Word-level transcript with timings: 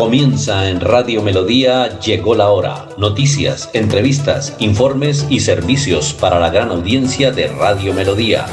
Comienza 0.00 0.70
en 0.70 0.80
Radio 0.80 1.20
Melodía 1.20 1.98
Llegó 2.00 2.34
la 2.34 2.48
hora. 2.48 2.88
Noticias, 2.96 3.68
entrevistas, 3.74 4.56
informes 4.58 5.26
y 5.28 5.40
servicios 5.40 6.14
para 6.14 6.40
la 6.40 6.48
gran 6.48 6.70
audiencia 6.70 7.32
de 7.32 7.48
Radio 7.48 7.92
Melodía. 7.92 8.46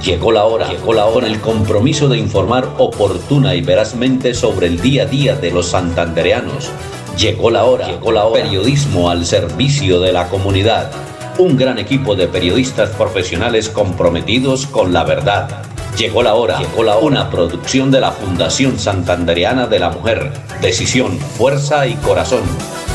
Llegó 0.00 0.30
la 0.30 0.44
hora, 0.44 0.68
llegó 0.68 0.92
la 0.92 1.06
hora 1.06 1.26
el 1.26 1.40
compromiso 1.40 2.08
de 2.08 2.18
informar 2.18 2.72
oportuna 2.78 3.56
y 3.56 3.62
verazmente 3.62 4.32
sobre 4.32 4.68
el 4.68 4.80
día 4.80 5.02
a 5.02 5.06
día 5.06 5.34
de 5.34 5.50
los 5.50 5.66
santandereanos. 5.70 6.70
Llegó 7.18 7.50
la 7.50 7.64
hora, 7.64 7.88
llegó 7.88 8.12
la 8.12 8.24
hora. 8.24 8.44
Periodismo 8.44 9.10
al 9.10 9.26
servicio 9.26 9.98
de 9.98 10.12
la 10.12 10.28
comunidad. 10.28 10.92
Un 11.36 11.56
gran 11.56 11.80
equipo 11.80 12.14
de 12.14 12.28
periodistas 12.28 12.90
profesionales 12.90 13.68
comprometidos 13.68 14.68
con 14.68 14.92
la 14.92 15.02
verdad 15.02 15.64
Llegó 15.96 16.22
la 16.22 16.34
hora, 16.34 16.58
llegó 16.58 16.82
la 16.82 16.96
hora. 16.96 17.06
Una 17.06 17.30
producción 17.30 17.90
de 17.90 18.00
la 18.00 18.12
Fundación 18.12 18.78
Santandereana 18.78 19.66
de 19.66 19.78
la 19.78 19.90
Mujer. 19.90 20.32
Decisión, 20.60 21.18
fuerza 21.18 21.86
y 21.86 21.94
corazón. 21.96 22.42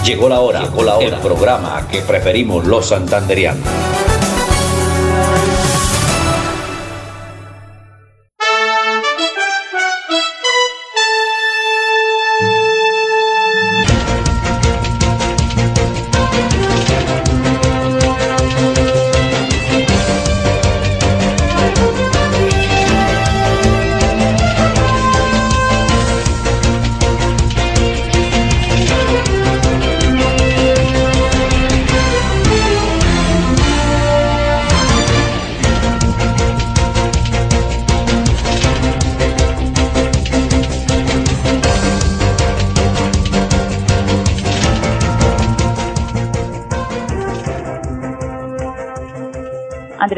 Llegó 0.03 0.29
la 0.29 0.39
hora, 0.39 0.61
llegó 0.61 0.83
la 0.83 0.97
hora. 0.97 1.07
El 1.07 1.15
programa 1.15 1.87
que 1.91 2.01
preferimos 2.01 2.65
los 2.65 2.87
santanderianos. 2.87 3.67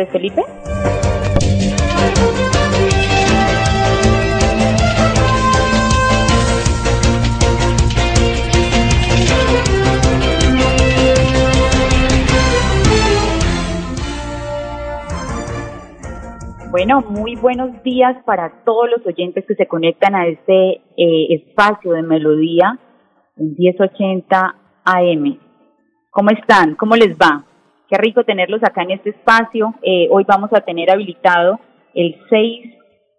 Felipe. 0.07 0.43
Bueno, 16.71 17.01
muy 17.01 17.35
buenos 17.35 17.83
días 17.83 18.15
para 18.25 18.63
todos 18.63 18.89
los 18.89 19.05
oyentes 19.05 19.43
que 19.45 19.55
se 19.55 19.67
conectan 19.67 20.15
a 20.15 20.27
este 20.27 20.81
eh, 20.95 21.33
espacio 21.33 21.93
de 21.93 22.03
melodía 22.03 22.79
1080 23.35 24.55
AM. 24.85 25.39
¿Cómo 26.11 26.29
están? 26.29 26.75
¿Cómo 26.75 26.95
les 26.95 27.17
va? 27.17 27.48
Qué 27.89 27.97
rico 27.97 28.23
tenerlos 28.23 28.63
acá 28.63 28.83
en 28.83 28.91
este 28.91 29.09
espacio. 29.09 29.73
Eh, 29.81 30.07
hoy 30.11 30.23
vamos 30.27 30.53
a 30.53 30.61
tener 30.61 30.91
habilitado 30.91 31.59
el 31.95 32.15
6, 32.29 32.75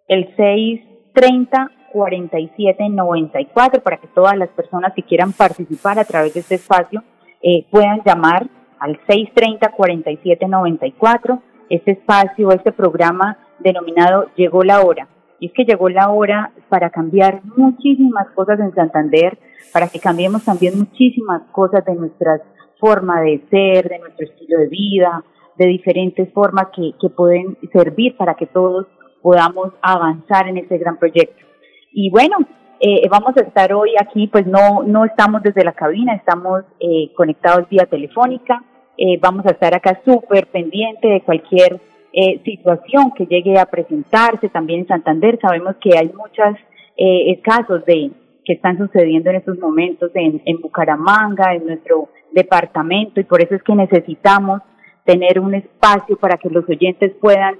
el 0.07 0.33
630 0.37 1.71
4794 1.91 3.83
para 3.83 3.97
que 3.97 4.07
todas 4.07 4.37
las 4.37 4.47
personas 4.51 4.93
que 4.93 5.03
quieran 5.03 5.33
participar 5.33 5.99
a 5.99 6.05
través 6.05 6.33
de 6.33 6.39
este 6.39 6.55
espacio 6.55 7.03
eh, 7.41 7.65
puedan 7.69 8.01
llamar 8.05 8.47
al 8.79 8.97
630 9.07 9.73
4794. 9.75 11.43
Este 11.69 11.91
espacio, 11.91 12.51
este 12.51 12.71
programa 12.71 13.39
denominado 13.59 14.29
Llegó 14.37 14.63
la 14.63 14.79
hora. 14.83 15.09
Y 15.41 15.47
es 15.47 15.53
que 15.53 15.65
llegó 15.65 15.89
la 15.89 16.09
hora 16.11 16.53
para 16.69 16.91
cambiar 16.91 17.41
muchísimas 17.57 18.29
cosas 18.35 18.57
en 18.61 18.73
Santander, 18.73 19.37
para 19.73 19.89
que 19.89 19.99
cambiemos 19.99 20.45
también 20.45 20.77
muchísimas 20.77 21.41
cosas 21.51 21.83
de 21.83 21.95
nuestras 21.95 22.41
forma 22.81 23.21
de 23.21 23.41
ser, 23.49 23.87
de 23.87 23.99
nuestro 23.99 24.25
estilo 24.25 24.59
de 24.59 24.67
vida, 24.67 25.23
de 25.57 25.67
diferentes 25.67 26.33
formas 26.33 26.67
que, 26.75 27.09
pueden 27.09 27.57
servir 27.71 28.17
para 28.17 28.33
que 28.33 28.47
todos 28.47 28.87
podamos 29.21 29.71
avanzar 29.81 30.49
en 30.49 30.57
este 30.57 30.77
gran 30.77 30.97
proyecto. 30.97 31.45
Y 31.93 32.09
bueno, 32.09 32.37
eh, 32.81 33.07
vamos 33.09 33.37
a 33.37 33.41
estar 33.41 33.71
hoy 33.71 33.91
aquí, 34.01 34.27
pues 34.27 34.45
no, 34.45 34.83
no 34.83 35.05
estamos 35.05 35.43
desde 35.43 35.63
la 35.63 35.73
cabina, 35.73 36.15
estamos 36.15 36.63
eh, 36.81 37.13
conectados 37.15 37.69
vía 37.69 37.85
telefónica, 37.85 38.61
eh, 39.03 39.17
vamos 39.19 39.45
a 39.45 39.51
estar 39.51 39.73
acá 39.73 39.99
súper 40.05 40.47
pendiente 40.47 41.07
de 41.07 41.21
cualquier 41.21 41.79
eh, 42.13 42.41
situación 42.43 43.11
que 43.17 43.25
llegue 43.25 43.57
a 43.57 43.65
presentarse 43.65 44.49
también 44.49 44.81
en 44.81 44.87
Santander. 44.87 45.39
Sabemos 45.41 45.75
que 45.81 45.97
hay 45.97 46.09
muchos 46.09 46.59
eh, 46.97 47.39
casos 47.41 47.83
de 47.85 48.11
que 48.43 48.53
están 48.53 48.77
sucediendo 48.77 49.29
en 49.29 49.37
estos 49.37 49.57
momentos 49.59 50.11
en, 50.13 50.41
en 50.45 50.61
Bucaramanga, 50.61 51.55
en 51.55 51.65
nuestro 51.65 52.09
departamento 52.31 53.19
y 53.19 53.23
por 53.23 53.41
eso 53.41 53.55
es 53.55 53.63
que 53.63 53.75
necesitamos 53.75 54.61
tener 55.05 55.39
un 55.39 55.55
espacio 55.55 56.17
para 56.17 56.37
que 56.37 56.49
los 56.49 56.67
oyentes 56.69 57.13
puedan 57.19 57.59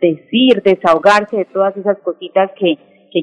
decir, 0.00 0.62
desahogarse 0.62 1.36
de 1.36 1.44
todas 1.46 1.76
esas 1.76 1.98
cositas 1.98 2.50
que, 2.58 2.78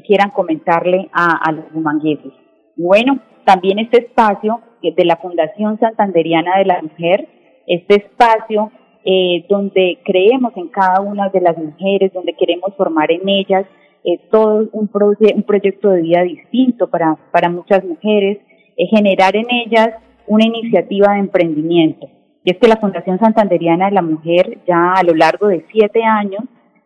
quieran 0.06 0.30
comentarle 0.30 1.10
a, 1.12 1.50
los 1.50 1.64
humangueses. 1.74 2.32
Bueno, 2.76 3.18
también 3.44 3.80
este 3.80 4.06
espacio 4.06 4.60
de 4.82 5.04
la 5.04 5.16
Fundación 5.16 5.80
Santanderiana 5.80 6.58
de 6.58 6.64
la 6.64 6.80
Mujer, 6.80 7.26
este 7.66 7.96
espacio 7.96 8.70
eh, 9.04 9.44
donde 9.48 9.98
creemos 10.04 10.52
en 10.56 10.68
cada 10.68 11.00
una 11.00 11.28
de 11.30 11.40
las 11.40 11.58
mujeres, 11.58 12.12
donde 12.12 12.34
queremos 12.34 12.72
formar 12.76 13.10
en 13.10 13.28
ellas 13.28 13.66
eh, 14.04 14.18
todo 14.30 14.68
un, 14.72 14.88
un 14.92 15.42
proyecto 15.42 15.90
de 15.90 16.02
vida 16.02 16.22
distinto 16.22 16.88
para, 16.88 17.16
para 17.32 17.50
muchas 17.50 17.84
mujeres, 17.84 18.38
eh, 18.76 18.86
generar 18.94 19.34
en 19.34 19.46
ellas 19.50 19.90
una 20.30 20.46
iniciativa 20.46 21.14
de 21.14 21.18
emprendimiento. 21.18 22.06
Y 22.44 22.52
es 22.52 22.58
que 22.58 22.68
la 22.68 22.76
Fundación 22.76 23.18
Santanderiana 23.18 23.86
de 23.86 23.90
la 23.96 24.02
Mujer 24.02 24.58
ya 24.64 24.92
a 24.92 25.02
lo 25.02 25.12
largo 25.12 25.48
de 25.48 25.66
siete 25.72 26.04
años 26.04 26.44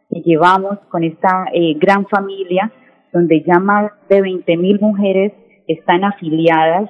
que 0.08 0.22
llevamos 0.22 0.78
con 0.88 1.04
esta 1.04 1.44
eh, 1.52 1.74
gran 1.74 2.06
familia, 2.06 2.72
donde 3.12 3.44
ya 3.46 3.58
más 3.58 3.92
de 4.08 4.22
20 4.22 4.56
mil 4.56 4.80
mujeres 4.80 5.34
están 5.68 6.04
afiliadas, 6.04 6.88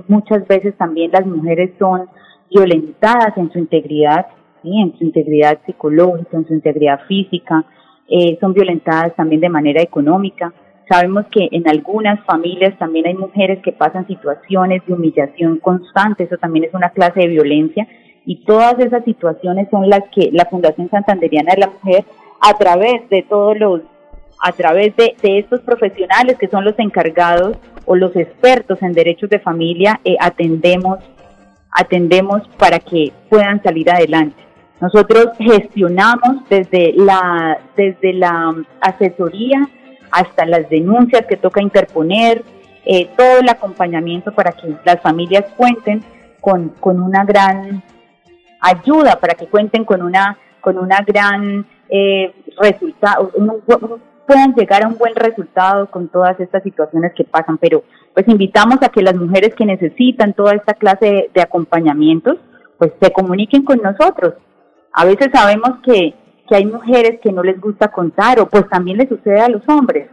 muchas 0.09 0.47
veces 0.47 0.77
también 0.77 1.11
las 1.13 1.27
mujeres 1.27 1.71
son 1.79 2.09
violentadas 2.51 3.37
en 3.37 3.51
su 3.53 3.59
integridad, 3.59 4.27
en 4.65 4.97
su 4.97 5.05
integridad 5.05 5.59
psicológica, 5.67 6.37
en 6.37 6.47
su 6.47 6.55
integridad 6.55 7.01
física, 7.07 7.65
eh, 8.09 8.37
son 8.41 8.53
violentadas 8.53 9.15
también 9.17 9.41
de 9.41 9.49
manera 9.49 9.83
económica. 9.83 10.53
Sabemos 10.93 11.25
que 11.31 11.49
en 11.53 11.67
algunas 11.67 12.23
familias 12.27 12.77
también 12.77 13.07
hay 13.07 13.15
mujeres 13.15 13.61
que 13.63 13.73
pasan 13.73 14.07
situaciones 14.07 14.85
de 14.85 14.93
humillación 14.93 15.57
constante, 15.57 16.25
eso 16.25 16.37
también 16.37 16.67
es 16.67 16.75
una 16.75 16.91
clase 16.91 17.21
de 17.21 17.29
violencia 17.29 17.89
y 18.27 18.45
todas 18.45 18.79
esas 18.79 19.03
situaciones 19.03 19.69
son 19.71 19.89
las 19.89 20.03
que 20.15 20.29
la 20.33 20.45
Fundación 20.45 20.91
Santanderiana 20.91 21.55
de 21.55 21.61
la 21.61 21.69
Mujer 21.69 22.05
a 22.43 22.53
través 22.59 23.09
de 23.09 23.23
todos 23.23 23.59
los 23.59 23.81
a 24.43 24.53
través 24.53 24.95
de, 24.97 25.15
estos 25.23 25.61
profesionales 25.61 26.37
que 26.39 26.49
son 26.49 26.63
los 26.63 26.79
encargados 26.79 27.57
o 27.87 27.97
los 27.97 28.15
expertos 28.15 28.83
en 28.83 28.93
derechos 28.93 29.31
de 29.31 29.39
familia 29.39 29.99
eh, 30.05 30.17
atendemos 30.21 30.99
atendemos 31.71 32.43
para 32.59 32.79
que 32.81 33.13
puedan 33.31 33.63
salir 33.63 33.89
adelante. 33.91 34.37
Nosotros 34.79 35.29
gestionamos 35.39 36.47
desde 36.51 36.93
la 36.93 37.59
desde 37.79 38.13
la 38.13 38.55
asesoría 38.83 39.71
hasta 40.13 40.47
las 40.47 40.69
denuncias 40.69 41.27
que 41.27 41.37
toca 41.37 41.63
interponer, 41.63 42.45
eh, 42.85 43.09
todo 43.17 43.39
el 43.41 43.49
acompañamiento 43.49 44.33
para 44.33 44.53
que 44.53 44.77
las 44.85 45.01
familias 45.01 45.45
cuenten 45.57 46.03
con, 46.41 46.69
con 46.81 47.01
una 47.01 47.25
gran 47.25 47.83
ayuda, 48.61 49.19
para 49.19 49.35
que 49.35 49.47
cuenten 49.47 49.85
con 49.85 50.03
una, 50.03 50.39
con 50.61 50.79
una 50.79 50.99
gran 51.07 51.67
eh, 51.89 52.35
resultado, 52.61 53.33
puedan 54.27 54.55
llegar 54.55 54.85
a 54.85 54.89
un 54.89 54.99
buen 54.99 55.15
resultado 55.15 55.91
con 55.91 56.09
todas 56.09 56.39
estas 56.41 56.63
situaciones 56.63 57.13
que 57.15 57.25
pasan. 57.25 57.59
Pero 57.59 57.85
pues 58.15 58.29
invitamos 58.29 58.77
a 58.83 58.89
que 58.89 59.03
las 59.03 59.15
mujeres 59.15 59.55
que 59.55 59.65
necesitan 59.65 60.35
toda 60.35 60.55
esta 60.55 60.75
clase 60.75 61.31
de 61.33 61.43
acompañamientos, 61.43 62.39
pues 62.79 62.93
se 63.01 63.13
comuniquen 63.13 63.65
con 63.65 63.81
nosotros. 63.83 64.35
A 64.93 65.05
veces 65.05 65.29
sabemos 65.33 65.79
que 65.85 66.15
que 66.53 66.57
hay 66.57 66.67
mujeres 66.67 67.19
que 67.23 67.33
no 67.33 67.43
les 67.43 67.59
gusta 67.59 67.89
contar 67.89 68.39
o 68.39 68.47
pues 68.47 68.69
también 68.69 68.99
le 68.99 69.09
sucede 69.09 69.41
a 69.41 69.49
los 69.49 69.67
hombres, 69.71 70.11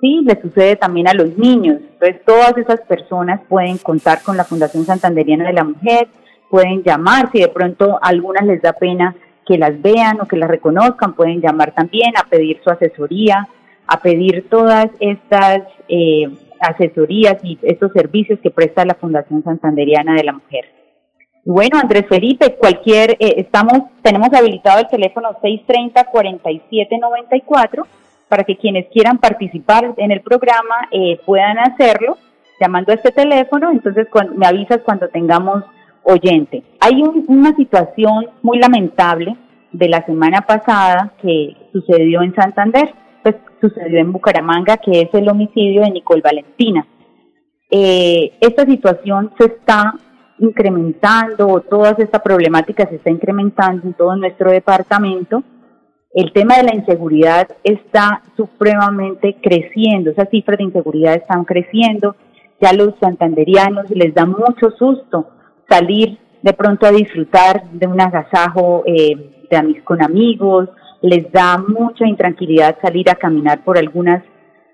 sí, 0.00 0.20
le 0.24 0.40
sucede 0.40 0.76
también 0.76 1.08
a 1.08 1.14
los 1.14 1.36
niños. 1.36 1.80
Entonces 1.80 2.24
todas 2.24 2.56
esas 2.58 2.80
personas 2.82 3.40
pueden 3.48 3.76
contar 3.78 4.22
con 4.22 4.36
la 4.36 4.44
Fundación 4.44 4.84
Santanderiana 4.84 5.48
de 5.48 5.52
la 5.52 5.64
Mujer, 5.64 6.06
pueden 6.48 6.84
llamar, 6.84 7.32
si 7.32 7.40
de 7.40 7.48
pronto 7.48 7.98
a 8.00 8.06
algunas 8.06 8.46
les 8.46 8.62
da 8.62 8.72
pena 8.72 9.16
que 9.44 9.58
las 9.58 9.82
vean 9.82 10.20
o 10.20 10.26
que 10.26 10.36
las 10.36 10.48
reconozcan, 10.48 11.14
pueden 11.14 11.40
llamar 11.40 11.74
también 11.74 12.12
a 12.16 12.28
pedir 12.30 12.60
su 12.62 12.70
asesoría, 12.70 13.48
a 13.88 14.00
pedir 14.00 14.48
todas 14.48 14.86
estas 15.00 15.62
eh, 15.88 16.30
asesorías 16.60 17.38
y 17.42 17.58
estos 17.62 17.90
servicios 17.90 18.38
que 18.38 18.52
presta 18.52 18.84
la 18.84 18.94
Fundación 18.94 19.42
Santanderiana 19.42 20.14
de 20.14 20.22
la 20.22 20.34
Mujer. 20.34 20.79
Bueno, 21.44 21.78
Andrés 21.78 22.06
Felipe, 22.06 22.56
cualquier, 22.56 23.12
eh, 23.12 23.36
estamos, 23.38 23.84
tenemos 24.02 24.30
habilitado 24.32 24.80
el 24.80 24.88
teléfono 24.88 25.30
630-4794 25.42 27.86
para 28.28 28.44
que 28.44 28.56
quienes 28.56 28.88
quieran 28.88 29.16
participar 29.18 29.94
en 29.96 30.10
el 30.10 30.20
programa 30.20 30.88
eh, 30.90 31.18
puedan 31.24 31.58
hacerlo 31.58 32.18
llamando 32.60 32.92
a 32.92 32.96
este 32.96 33.10
teléfono. 33.10 33.70
Entonces, 33.70 34.06
me 34.36 34.46
avisas 34.46 34.80
cuando 34.84 35.08
tengamos 35.08 35.64
oyente. 36.02 36.62
Hay 36.78 37.02
una 37.02 37.56
situación 37.56 38.26
muy 38.42 38.58
lamentable 38.58 39.34
de 39.72 39.88
la 39.88 40.04
semana 40.04 40.42
pasada 40.42 41.14
que 41.22 41.56
sucedió 41.72 42.22
en 42.22 42.34
Santander, 42.34 42.92
pues 43.22 43.36
sucedió 43.60 43.98
en 43.98 44.12
Bucaramanga, 44.12 44.76
que 44.76 45.02
es 45.02 45.08
el 45.14 45.28
homicidio 45.28 45.82
de 45.82 45.90
Nicole 45.90 46.22
Valentina. 46.22 46.86
Eh, 47.70 48.32
esta 48.40 48.66
situación 48.66 49.32
se 49.38 49.46
está 49.46 49.94
incrementando, 50.40 51.60
toda 51.60 51.94
esta 51.98 52.22
problemática 52.22 52.88
se 52.88 52.96
está 52.96 53.10
incrementando 53.10 53.86
en 53.86 53.94
todo 53.94 54.16
nuestro 54.16 54.50
departamento, 54.50 55.44
el 56.12 56.32
tema 56.32 56.56
de 56.56 56.64
la 56.64 56.74
inseguridad 56.74 57.46
está 57.62 58.22
supremamente 58.36 59.36
creciendo, 59.40 60.10
esas 60.10 60.28
cifras 60.30 60.58
de 60.58 60.64
inseguridad 60.64 61.14
están 61.14 61.44
creciendo, 61.44 62.16
ya 62.60 62.72
los 62.72 62.94
santanderianos 63.00 63.88
les 63.90 64.12
da 64.12 64.26
mucho 64.26 64.70
susto 64.76 65.28
salir 65.68 66.18
de 66.42 66.52
pronto 66.52 66.86
a 66.86 66.90
disfrutar 66.90 67.70
de 67.70 67.86
un 67.86 68.00
agasajo 68.00 68.82
eh, 68.86 69.46
de, 69.50 69.82
con 69.84 70.02
amigos, 70.02 70.68
les 71.02 71.30
da 71.30 71.58
mucha 71.58 72.06
intranquilidad 72.06 72.76
salir 72.82 73.08
a 73.08 73.14
caminar 73.14 73.62
por 73.62 73.78
algunas 73.78 74.24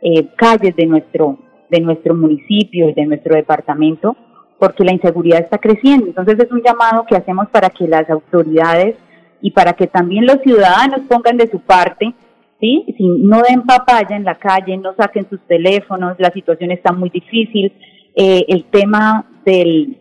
eh, 0.01 0.29
calles 0.37 0.75
de 0.75 0.87
nuestro, 0.87 1.39
de 1.71 1.81
nuestro 1.81 2.15
municipio 2.15 2.89
y 2.89 2.95
de 2.95 3.07
nuestro 3.07 3.35
departamento 3.37 4.17
porque 4.59 4.85
la 4.85 4.93
inseguridad 4.93 5.41
está 5.41 5.59
creciendo. 5.59 6.07
Entonces 6.07 6.39
es 6.39 6.51
un 6.51 6.63
llamado 6.63 7.05
que 7.07 7.17
hacemos 7.17 7.49
para 7.51 7.71
que 7.71 7.87
las 7.87 8.09
autoridades 8.09 8.97
y 9.41 9.51
para 9.51 9.75
que 9.75 9.87
también 9.87 10.27
los 10.27 10.41
ciudadanos 10.43 11.01
pongan 11.09 11.37
de 11.37 11.51
su 11.51 11.61
parte, 11.61 12.15
¿sí? 12.61 12.85
Si 12.97 13.07
no 13.07 13.43
den 13.43 13.63
papaya 13.63 14.17
en 14.17 14.25
la 14.25 14.37
calle, 14.39 14.77
no 14.77 14.95
saquen 14.95 15.29
sus 15.29 15.41
teléfonos, 15.47 16.17
la 16.19 16.31
situación 16.31 16.71
está 16.71 16.93
muy 16.93 17.11
difícil, 17.11 17.73
eh, 18.15 18.45
el 18.49 18.65
tema 18.65 19.27
del 19.45 19.99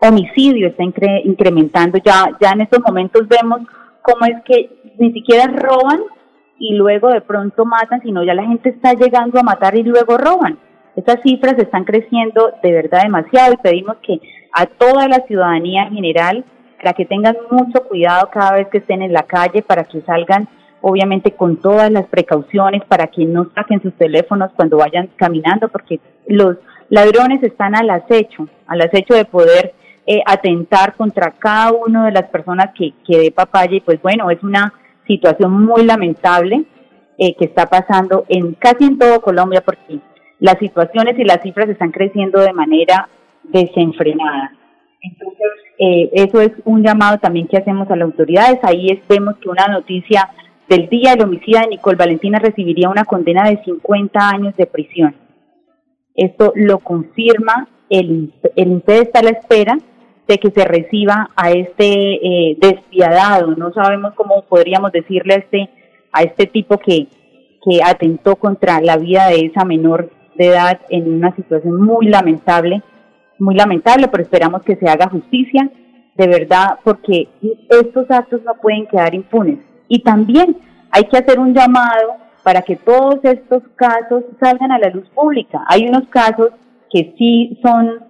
homicidio 0.00 0.68
está 0.68 0.82
incrementando, 1.24 1.98
ya, 2.04 2.36
ya 2.40 2.50
en 2.50 2.62
estos 2.62 2.80
momentos 2.80 3.28
vemos 3.28 3.60
cómo 4.02 4.24
es 4.24 4.42
que 4.44 4.94
ni 4.98 5.12
siquiera 5.12 5.46
roban 5.46 6.00
y 6.58 6.74
luego 6.74 7.08
de 7.08 7.20
pronto 7.20 7.64
matan, 7.64 8.02
sino 8.02 8.24
ya 8.24 8.34
la 8.34 8.44
gente 8.44 8.70
está 8.70 8.94
llegando 8.94 9.38
a 9.38 9.42
matar 9.42 9.76
y 9.76 9.82
luego 9.82 10.18
roban. 10.18 10.58
Estas 11.00 11.22
cifras 11.22 11.54
están 11.56 11.84
creciendo 11.84 12.52
de 12.62 12.72
verdad 12.72 13.04
demasiado 13.04 13.54
y 13.54 13.56
pedimos 13.56 13.96
que 14.02 14.20
a 14.52 14.66
toda 14.66 15.08
la 15.08 15.20
ciudadanía 15.26 15.84
en 15.84 15.94
general, 15.94 16.44
para 16.76 16.92
que 16.92 17.06
tengan 17.06 17.38
mucho 17.50 17.84
cuidado 17.88 18.28
cada 18.30 18.56
vez 18.56 18.68
que 18.68 18.78
estén 18.78 19.00
en 19.00 19.14
la 19.14 19.22
calle, 19.22 19.62
para 19.62 19.84
que 19.84 20.02
salgan 20.02 20.46
obviamente 20.82 21.32
con 21.32 21.56
todas 21.56 21.90
las 21.90 22.04
precauciones, 22.06 22.84
para 22.84 23.06
que 23.06 23.24
no 23.24 23.50
saquen 23.54 23.80
sus 23.80 23.94
teléfonos 23.94 24.50
cuando 24.54 24.76
vayan 24.76 25.08
caminando, 25.16 25.68
porque 25.68 26.00
los 26.26 26.58
ladrones 26.90 27.42
están 27.42 27.74
al 27.74 27.88
acecho, 27.88 28.46
al 28.66 28.82
acecho 28.82 29.14
de 29.14 29.24
poder 29.24 29.72
eh, 30.06 30.20
atentar 30.26 30.96
contra 30.96 31.30
cada 31.30 31.72
una 31.72 32.04
de 32.04 32.12
las 32.12 32.24
personas 32.24 32.72
que, 32.76 32.92
que 33.06 33.16
dé 33.20 33.30
papaya. 33.30 33.74
Y 33.74 33.80
pues 33.80 34.02
bueno, 34.02 34.28
es 34.30 34.42
una 34.42 34.74
situación 35.06 35.64
muy 35.64 35.82
lamentable 35.86 36.66
eh, 37.16 37.34
que 37.38 37.46
está 37.46 37.64
pasando 37.70 38.26
en 38.28 38.52
casi 38.52 38.84
en 38.84 38.98
todo 38.98 39.22
Colombia 39.22 39.62
porque 39.62 39.98
las 40.40 40.58
situaciones 40.58 41.18
y 41.18 41.24
las 41.24 41.42
cifras 41.42 41.68
están 41.68 41.92
creciendo 41.92 42.40
de 42.40 42.52
manera 42.52 43.08
desenfrenada. 43.44 44.52
Entonces, 45.02 45.48
eh, 45.78 46.10
eso 46.12 46.40
es 46.40 46.52
un 46.64 46.82
llamado 46.82 47.18
también 47.18 47.46
que 47.46 47.56
hacemos 47.56 47.90
a 47.90 47.96
las 47.96 48.06
autoridades. 48.06 48.58
Ahí 48.62 49.02
vemos 49.08 49.36
que 49.38 49.48
una 49.48 49.66
noticia 49.68 50.30
del 50.68 50.88
día 50.88 51.12
del 51.12 51.24
homicidio 51.24 51.60
de 51.60 51.68
Nicole 51.68 51.96
Valentina 51.96 52.38
recibiría 52.38 52.88
una 52.88 53.04
condena 53.04 53.48
de 53.48 53.62
50 53.64 54.28
años 54.28 54.56
de 54.56 54.66
prisión. 54.66 55.14
Esto 56.14 56.52
lo 56.54 56.78
confirma, 56.80 57.68
el, 57.88 58.32
el 58.56 58.82
está 58.86 59.20
a 59.20 59.22
la 59.22 59.30
espera 59.30 59.78
de 60.28 60.38
que 60.38 60.50
se 60.50 60.64
reciba 60.64 61.30
a 61.34 61.50
este 61.50 61.84
eh, 61.84 62.56
despiadado, 62.60 63.56
no 63.56 63.72
sabemos 63.72 64.14
cómo 64.14 64.42
podríamos 64.42 64.92
decirle 64.92 65.34
a 65.34 65.38
este, 65.38 65.70
a 66.12 66.22
este 66.22 66.46
tipo 66.46 66.78
que, 66.78 67.08
que 67.64 67.80
atentó 67.84 68.36
contra 68.36 68.80
la 68.80 68.96
vida 68.96 69.26
de 69.26 69.46
esa 69.46 69.64
menor 69.64 70.10
de 70.36 70.46
edad 70.46 70.80
en 70.88 71.12
una 71.12 71.34
situación 71.34 71.80
muy 71.82 72.06
lamentable, 72.06 72.82
muy 73.38 73.54
lamentable, 73.54 74.08
pero 74.08 74.22
esperamos 74.22 74.62
que 74.62 74.76
se 74.76 74.88
haga 74.88 75.08
justicia, 75.08 75.70
de 76.14 76.26
verdad, 76.26 76.78
porque 76.84 77.28
estos 77.68 78.10
actos 78.10 78.42
no 78.44 78.54
pueden 78.54 78.86
quedar 78.86 79.14
impunes. 79.14 79.58
Y 79.88 80.02
también 80.02 80.56
hay 80.90 81.04
que 81.04 81.18
hacer 81.18 81.38
un 81.38 81.54
llamado 81.54 82.16
para 82.42 82.62
que 82.62 82.76
todos 82.76 83.20
estos 83.22 83.62
casos 83.76 84.24
salgan 84.38 84.72
a 84.72 84.78
la 84.78 84.90
luz 84.90 85.08
pública. 85.10 85.64
Hay 85.68 85.86
unos 85.86 86.08
casos 86.08 86.50
que 86.90 87.14
sí 87.16 87.58
son 87.62 88.04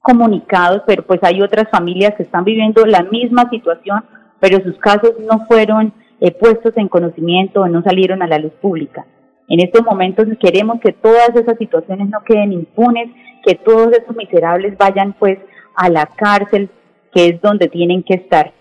comunicados, 0.00 0.82
pero 0.86 1.04
pues 1.04 1.20
hay 1.22 1.40
otras 1.40 1.68
familias 1.70 2.14
que 2.16 2.24
están 2.24 2.44
viviendo 2.44 2.84
la 2.86 3.04
misma 3.04 3.48
situación, 3.50 4.04
pero 4.40 4.62
sus 4.62 4.76
casos 4.78 5.12
no 5.20 5.46
fueron 5.46 5.92
eh, 6.20 6.32
puestos 6.32 6.72
en 6.76 6.88
conocimiento 6.88 7.62
o 7.62 7.68
no 7.68 7.82
salieron 7.82 8.22
a 8.22 8.26
la 8.26 8.38
luz 8.38 8.52
pública. 8.60 9.06
En 9.48 9.60
estos 9.60 9.84
momentos 9.84 10.26
queremos 10.40 10.80
que 10.80 10.92
todas 10.92 11.34
esas 11.34 11.58
situaciones 11.58 12.08
no 12.08 12.22
queden 12.24 12.52
impunes, 12.52 13.10
que 13.44 13.54
todos 13.54 13.92
esos 13.92 14.16
miserables 14.16 14.76
vayan 14.78 15.12
pues 15.14 15.38
a 15.74 15.88
la 15.88 16.06
cárcel, 16.06 16.70
que 17.12 17.28
es 17.28 17.40
donde 17.42 17.68
tienen 17.68 18.02
que 18.02 18.14
estar. 18.14 18.52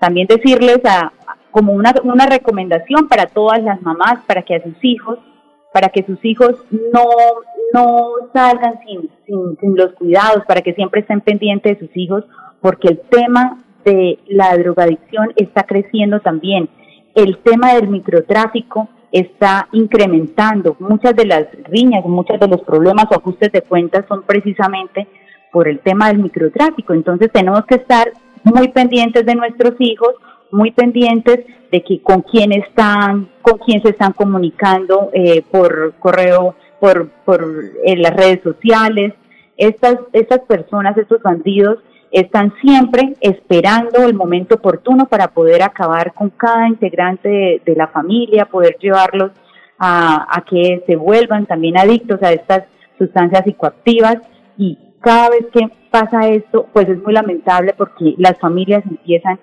También 0.00 0.26
decirles 0.26 0.80
a, 0.84 1.12
como 1.50 1.72
una, 1.72 1.94
una 2.04 2.26
recomendación 2.26 3.08
para 3.08 3.26
todas 3.26 3.62
las 3.62 3.80
mamás, 3.82 4.24
para 4.26 4.42
que 4.42 4.56
a 4.56 4.62
sus 4.62 4.76
hijos, 4.82 5.18
para 5.72 5.88
que 5.88 6.02
sus 6.02 6.24
hijos 6.24 6.64
no, 6.70 7.04
no 7.74 8.10
salgan 8.32 8.80
sin, 8.86 9.10
sin, 9.26 9.56
sin 9.60 9.76
los 9.76 9.92
cuidados, 9.92 10.44
para 10.46 10.62
que 10.62 10.74
siempre 10.74 11.02
estén 11.02 11.20
pendientes 11.20 11.78
de 11.78 11.86
sus 11.86 11.96
hijos, 11.96 12.24
porque 12.60 12.88
el 12.88 13.00
tema 13.10 13.62
de 13.84 14.18
la 14.26 14.56
drogadicción 14.56 15.32
está 15.36 15.64
creciendo 15.64 16.20
también. 16.20 16.68
El 17.14 17.38
tema 17.38 17.74
del 17.74 17.88
microtráfico 17.88 18.88
está 19.12 19.68
incrementando. 19.72 20.76
Muchas 20.78 21.14
de 21.16 21.26
las 21.26 21.46
riñas, 21.64 22.04
muchos 22.04 22.38
de 22.38 22.48
los 22.48 22.62
problemas 22.62 23.06
o 23.10 23.16
ajustes 23.16 23.50
de 23.52 23.62
cuentas 23.62 24.04
son 24.08 24.22
precisamente 24.22 25.06
por 25.52 25.68
el 25.68 25.80
tema 25.80 26.08
del 26.08 26.18
microtráfico. 26.18 26.94
Entonces 26.94 27.30
tenemos 27.32 27.64
que 27.66 27.76
estar 27.76 28.12
muy 28.44 28.68
pendientes 28.68 29.26
de 29.26 29.34
nuestros 29.34 29.74
hijos, 29.78 30.14
muy 30.50 30.70
pendientes 30.70 31.40
de 31.70 31.82
que 31.82 32.02
con 32.02 32.22
quién 32.22 32.52
están, 32.52 33.28
con 33.42 33.58
quién 33.58 33.82
se 33.82 33.90
están 33.90 34.12
comunicando 34.12 35.10
eh, 35.12 35.42
por 35.50 35.94
correo, 35.98 36.54
por, 36.80 37.08
por 37.24 37.44
eh, 37.84 37.96
las 37.96 38.14
redes 38.14 38.42
sociales. 38.42 39.14
Estas, 39.56 39.96
estas 40.12 40.40
personas, 40.40 40.96
estos 40.96 41.22
bandidos, 41.22 41.78
están 42.10 42.52
siempre 42.60 43.14
esperando 43.20 44.04
el 44.04 44.14
momento 44.14 44.56
oportuno 44.56 45.06
para 45.06 45.28
poder 45.28 45.62
acabar 45.62 46.12
con 46.12 46.30
cada 46.30 46.68
integrante 46.68 47.62
de, 47.64 47.76
la 47.76 47.88
familia, 47.88 48.46
poder 48.46 48.76
llevarlos 48.80 49.30
a, 49.78 50.42
que 50.48 50.82
se 50.86 50.96
vuelvan 50.96 51.46
también 51.46 51.78
adictos 51.78 52.22
a 52.22 52.32
estas 52.32 52.64
sustancias 52.98 53.44
psicoactivas. 53.44 54.18
Y 54.58 54.76
cada 55.00 55.30
vez 55.30 55.46
que 55.52 55.68
pasa 55.90 56.28
esto, 56.28 56.66
pues 56.72 56.88
es 56.88 57.00
muy 57.02 57.12
lamentable 57.12 57.74
porque 57.76 58.14
las 58.18 58.38
familias 58.38 58.84
empiezan 58.84 59.38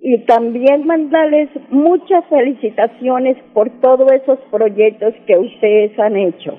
Y 0.00 0.18
también 0.26 0.86
mandarles 0.86 1.48
muchas 1.70 2.26
felicitaciones 2.26 3.38
por 3.54 3.70
todos 3.80 4.10
esos 4.12 4.38
proyectos 4.50 5.14
que 5.26 5.38
ustedes 5.38 5.98
han 5.98 6.16
hecho. 6.16 6.58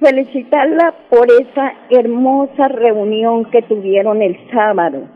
Felicitarla 0.00 0.94
por 1.10 1.28
esa 1.30 1.74
hermosa 1.90 2.68
reunión 2.68 3.44
que 3.50 3.62
tuvieron 3.62 4.20
el 4.20 4.36
sábado 4.50 5.15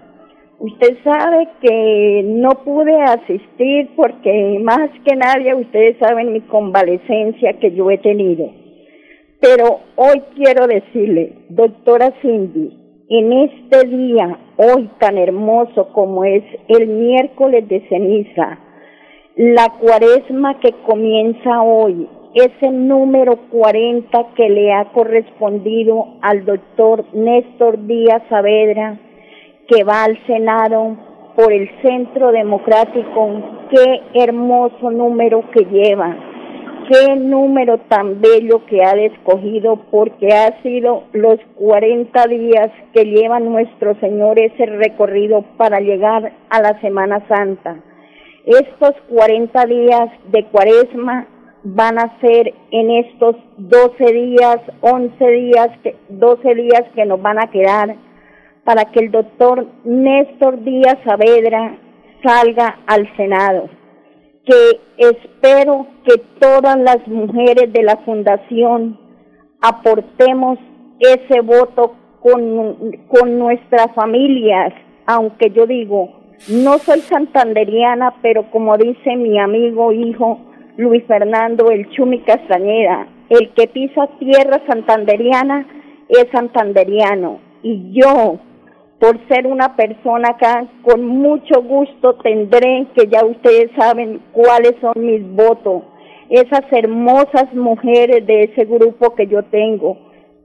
Usted 0.61 0.99
sabe 1.03 1.49
que 1.63 2.23
no 2.23 2.51
pude 2.51 2.95
asistir 3.01 3.89
porque 3.97 4.61
más 4.63 4.91
que 5.07 5.17
nadie 5.17 5.55
ustedes 5.55 5.97
saben 5.99 6.35
mi 6.35 6.43
convalecencia 6.43 7.55
que 7.55 7.73
yo 7.73 7.91
he 7.91 7.97
tenido. 7.97 8.51
Pero 9.41 9.81
hoy 9.97 10.23
quiero 10.37 10.67
decirle, 10.67 11.33
doctora 11.49 12.13
Cindy, 12.21 12.77
en 13.09 13.33
este 13.33 13.89
día, 13.89 14.39
hoy 14.59 14.91
tan 14.99 15.17
hermoso 15.17 15.89
como 15.95 16.27
es 16.27 16.45
el 16.69 16.89
miércoles 16.89 17.67
de 17.67 17.81
ceniza, 17.89 18.59
la 19.37 19.67
cuaresma 19.81 20.61
que 20.61 20.73
comienza 20.87 21.63
hoy, 21.63 22.07
ese 22.35 22.71
número 22.71 23.49
40 23.51 24.27
que 24.37 24.51
le 24.51 24.75
ha 24.75 24.93
correspondido 24.93 26.19
al 26.21 26.45
doctor 26.45 27.07
Néstor 27.15 27.87
Díaz 27.87 28.23
Saavedra, 28.29 29.01
que 29.71 29.85
va 29.85 30.03
al 30.03 30.19
Senado 30.27 30.97
por 31.37 31.53
el 31.53 31.71
Centro 31.81 32.33
Democrático, 32.33 33.69
qué 33.71 34.01
hermoso 34.15 34.91
número 34.91 35.45
que 35.53 35.65
lleva, 35.65 36.17
qué 36.91 37.15
número 37.15 37.79
tan 37.89 38.21
bello 38.21 38.67
que 38.67 38.83
ha 38.83 38.93
escogido, 38.95 39.77
porque 39.93 40.35
ha 40.35 40.61
sido 40.63 41.05
los 41.13 41.39
40 41.55 42.27
días 42.27 42.73
que 42.93 43.05
lleva 43.05 43.39
nuestro 43.39 43.95
Señor 44.01 44.41
ese 44.41 44.67
recorrido 44.67 45.45
para 45.57 45.79
llegar 45.79 46.33
a 46.51 46.61
la 46.61 46.81
Semana 46.81 47.25
Santa. 47.29 47.77
Estos 48.45 48.95
40 49.09 49.67
días 49.67 50.11
de 50.33 50.47
cuaresma 50.47 51.29
van 51.63 51.97
a 51.99 52.19
ser 52.21 52.53
en 52.73 52.91
estos 52.91 53.37
12 53.57 54.13
días, 54.13 54.57
11 54.81 55.29
días, 55.29 55.69
12 56.09 56.55
días 56.57 56.83
que 56.97 57.05
nos 57.05 57.23
van 57.23 57.39
a 57.39 57.51
quedar 57.53 58.10
para 58.71 58.85
que 58.85 59.01
el 59.01 59.11
doctor 59.11 59.67
Néstor 59.83 60.63
Díaz 60.63 60.97
Saavedra 61.05 61.77
salga 62.23 62.79
al 62.87 63.05
Senado, 63.17 63.69
que 64.45 64.79
espero 64.97 65.89
que 66.05 66.23
todas 66.39 66.79
las 66.79 67.05
mujeres 67.09 67.73
de 67.73 67.83
la 67.83 67.97
Fundación 68.05 68.97
aportemos 69.61 70.57
ese 71.01 71.41
voto 71.41 71.97
con, 72.21 72.93
con 73.09 73.41
nuestras 73.41 73.93
familias, 73.93 74.73
aunque 75.05 75.51
yo 75.51 75.67
digo, 75.67 76.21
no 76.49 76.79
soy 76.79 77.01
santanderiana, 77.01 78.15
pero 78.23 78.53
como 78.53 78.79
dice 78.79 79.17
mi 79.17 79.37
amigo 79.41 79.91
hijo 79.91 80.39
Luis 80.77 81.03
Fernando 81.09 81.73
El 81.73 81.91
Chumi 81.91 82.21
Castañeda, 82.21 83.09
el 83.31 83.51
que 83.51 83.67
pisa 83.67 84.07
tierra 84.21 84.63
santanderiana 84.69 85.67
es 86.09 86.29
santanderiano. 86.31 87.41
Y 87.63 88.01
yo, 88.01 88.39
por 89.01 89.19
ser 89.29 89.47
una 89.47 89.75
persona 89.77 90.29
acá, 90.29 90.67
con 90.83 91.07
mucho 91.07 91.63
gusto 91.63 92.17
tendré, 92.17 92.87
que 92.95 93.09
ya 93.09 93.25
ustedes 93.25 93.71
saben 93.75 94.21
cuáles 94.31 94.75
son 94.83 94.93
mis 94.97 95.27
votos, 95.35 95.83
esas 96.29 96.71
hermosas 96.71 97.53
mujeres 97.55 98.27
de 98.27 98.43
ese 98.43 98.67
grupo 98.67 99.15
que 99.15 99.27
yo 99.27 99.43
tengo, 99.45 99.97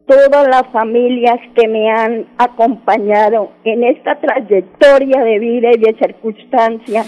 todas 0.08 0.48
las 0.48 0.68
familias 0.72 1.38
que 1.54 1.68
me 1.68 1.90
han 1.90 2.28
acompañado 2.38 3.52
en 3.66 3.84
esta 3.84 4.22
trayectoria 4.22 5.22
de 5.22 5.40
vida 5.40 5.72
y 5.74 5.78
de 5.78 5.98
circunstancia, 6.00 7.04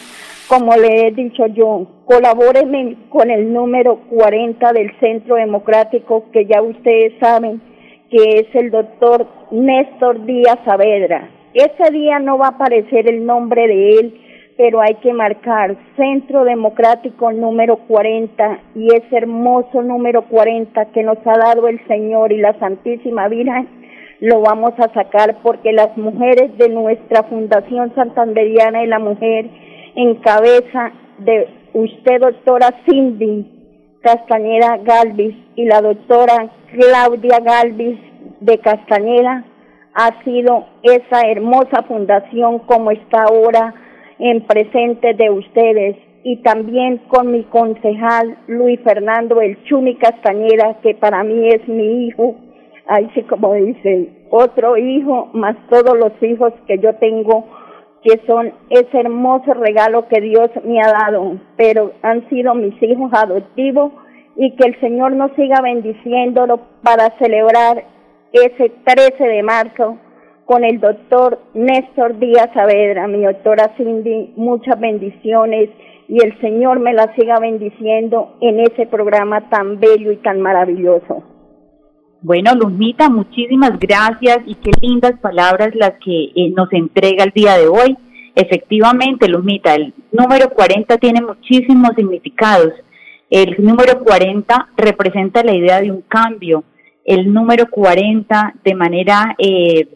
como 0.49 0.75
le 0.75 1.07
he 1.07 1.11
dicho 1.11 1.47
yo, 1.47 1.87
colabórenme 2.05 3.07
con 3.07 3.31
el 3.31 3.53
número 3.53 4.01
40 4.09 4.73
del 4.73 4.91
Centro 4.99 5.35
Democrático, 5.35 6.25
que 6.33 6.45
ya 6.45 6.61
ustedes 6.61 7.13
saben 7.21 7.61
que 8.09 8.39
es 8.39 8.55
el 8.55 8.69
doctor 8.69 9.27
Néstor 9.51 10.25
Díaz 10.25 10.59
Saavedra 10.65 11.36
ese 11.59 11.91
día 11.91 12.19
no 12.19 12.37
va 12.37 12.47
a 12.47 12.51
aparecer 12.51 13.09
el 13.09 13.25
nombre 13.25 13.67
de 13.67 13.91
él, 13.91 14.21
pero 14.57 14.81
hay 14.81 14.95
que 14.95 15.13
marcar 15.13 15.75
Centro 15.95 16.43
Democrático 16.43 17.31
número 17.31 17.77
40 17.87 18.59
y 18.75 18.87
ese 18.87 19.17
hermoso 19.17 19.81
número 19.81 20.23
40 20.23 20.85
que 20.91 21.03
nos 21.03 21.17
ha 21.25 21.37
dado 21.37 21.67
el 21.67 21.79
Señor 21.87 22.31
y 22.31 22.37
la 22.37 22.57
Santísima 22.59 23.27
Virgen, 23.27 23.67
lo 24.19 24.41
vamos 24.41 24.73
a 24.77 24.91
sacar 24.93 25.37
porque 25.43 25.71
las 25.73 25.95
mujeres 25.95 26.57
de 26.57 26.69
nuestra 26.69 27.23
Fundación 27.23 27.93
Santanderiana 27.93 28.83
y 28.83 28.87
la 28.87 28.99
Mujer, 28.99 29.47
en 29.95 30.15
cabeza 30.15 30.91
de 31.19 31.47
usted, 31.73 32.19
doctora 32.19 32.69
Cindy 32.85 33.45
Castañeda 34.01 34.77
Galvis, 34.77 35.35
y 35.55 35.65
la 35.65 35.81
doctora 35.81 36.49
Claudia 36.71 37.39
Galvis, 37.39 37.99
de 38.39 38.57
Castañeda 38.59 39.43
ha 39.99 40.23
sido 40.23 40.67
esa 40.83 41.21
hermosa 41.27 41.81
fundación 41.87 42.59
como 42.59 42.91
está 42.91 43.23
ahora 43.23 43.73
en 44.19 44.45
presente 44.45 45.15
de 45.15 45.31
ustedes. 45.31 45.97
Y 46.23 46.43
también 46.43 46.97
con 47.07 47.31
mi 47.31 47.43
concejal 47.45 48.37
Luis 48.47 48.79
Fernando 48.83 49.41
El 49.41 49.63
Chumi 49.63 49.95
Castañeda, 49.95 50.77
que 50.83 50.93
para 50.93 51.23
mí 51.23 51.47
es 51.47 51.67
mi 51.67 52.05
hijo, 52.05 52.35
ahí 52.87 53.09
sí 53.15 53.23
como 53.23 53.53
dicen, 53.53 54.27
otro 54.29 54.77
hijo, 54.77 55.29
más 55.33 55.55
todos 55.69 55.97
los 55.97 56.11
hijos 56.21 56.53
que 56.67 56.77
yo 56.77 56.93
tengo, 56.97 57.45
que 58.03 58.19
son 58.27 58.53
ese 58.69 58.99
hermoso 58.99 59.53
regalo 59.55 60.07
que 60.09 60.21
Dios 60.21 60.51
me 60.63 60.79
ha 60.79 60.91
dado, 60.91 61.39
pero 61.55 61.93
han 62.03 62.27
sido 62.29 62.53
mis 62.53 62.75
hijos 62.83 63.11
adoptivos 63.13 63.93
y 64.35 64.55
que 64.57 64.67
el 64.67 64.79
Señor 64.79 65.13
nos 65.13 65.31
siga 65.31 65.61
bendiciéndolo 65.63 66.59
para 66.83 67.09
celebrar 67.17 67.96
ese 68.31 68.71
13 68.85 69.23
de 69.23 69.43
marzo 69.43 69.97
con 70.45 70.63
el 70.63 70.79
doctor 70.79 71.39
Néstor 71.53 72.17
Díaz 72.19 72.49
Saavedra, 72.53 73.07
mi 73.07 73.23
doctora 73.23 73.73
Cindy, 73.77 74.33
muchas 74.35 74.79
bendiciones 74.79 75.69
y 76.07 76.23
el 76.23 76.39
Señor 76.39 76.79
me 76.79 76.93
la 76.93 77.13
siga 77.15 77.39
bendiciendo 77.39 78.37
en 78.39 78.61
ese 78.61 78.85
programa 78.87 79.49
tan 79.49 79.79
bello 79.79 80.11
y 80.11 80.17
tan 80.17 80.41
maravilloso. 80.41 81.23
Bueno, 82.21 82.51
Luzmita, 82.55 83.09
muchísimas 83.09 83.77
gracias 83.77 84.39
y 84.45 84.55
qué 84.55 84.71
lindas 84.81 85.19
palabras 85.19 85.75
las 85.75 85.93
que 86.03 86.31
eh, 86.35 86.49
nos 86.55 86.71
entrega 86.71 87.23
el 87.23 87.31
día 87.31 87.57
de 87.57 87.67
hoy. 87.67 87.97
Efectivamente, 88.35 89.27
Luzmita, 89.27 89.75
el 89.75 89.93
número 90.11 90.49
40 90.49 90.97
tiene 90.97 91.21
muchísimos 91.21 91.91
significados. 91.95 92.73
El 93.29 93.55
número 93.63 93.99
40 94.03 94.69
representa 94.77 95.43
la 95.43 95.55
idea 95.55 95.81
de 95.81 95.91
un 95.91 96.01
cambio. 96.01 96.63
El 97.07 97.33
número 97.33 97.71
40 97.71 98.53
de 98.63 98.75
manera 98.75 99.35
eh, 99.39 99.87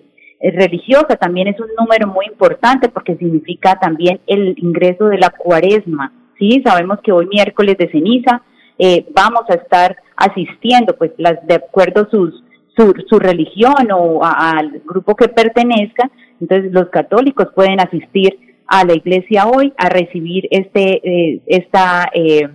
religiosa. 0.41 1.15
También 1.15 1.47
es 1.47 1.59
un 1.59 1.69
número 1.77 2.07
muy 2.07 2.25
importante 2.25 2.89
porque 2.89 3.15
significa 3.15 3.75
también 3.79 4.19
el 4.27 4.55
ingreso 4.57 5.05
de 5.05 5.19
la 5.19 5.29
cuaresma. 5.29 6.11
Sí, 6.39 6.61
sabemos 6.65 6.99
que 7.03 7.11
hoy 7.11 7.27
miércoles 7.27 7.77
de 7.77 7.91
ceniza 7.91 8.41
eh, 8.79 9.05
vamos 9.13 9.43
a 9.49 9.53
estar 9.53 9.95
asistiendo, 10.15 10.95
pues 10.97 11.11
las, 11.17 11.45
de 11.45 11.55
acuerdo 11.55 12.01
a 12.01 12.09
sus, 12.09 12.43
su, 12.75 12.93
su 13.07 13.19
religión 13.19 13.91
o 13.93 14.21
al 14.23 14.81
grupo 14.85 15.15
que 15.15 15.27
pertenezca, 15.27 16.09
entonces 16.39 16.71
los 16.71 16.89
católicos 16.89 17.49
pueden 17.53 17.79
asistir 17.79 18.39
a 18.65 18.83
la 18.85 18.93
iglesia 18.93 19.45
hoy 19.47 19.73
a 19.77 19.89
recibir 19.89 20.47
este 20.49 21.01
eh, 21.03 21.41
esta 21.45 22.09
eh, 22.13 22.47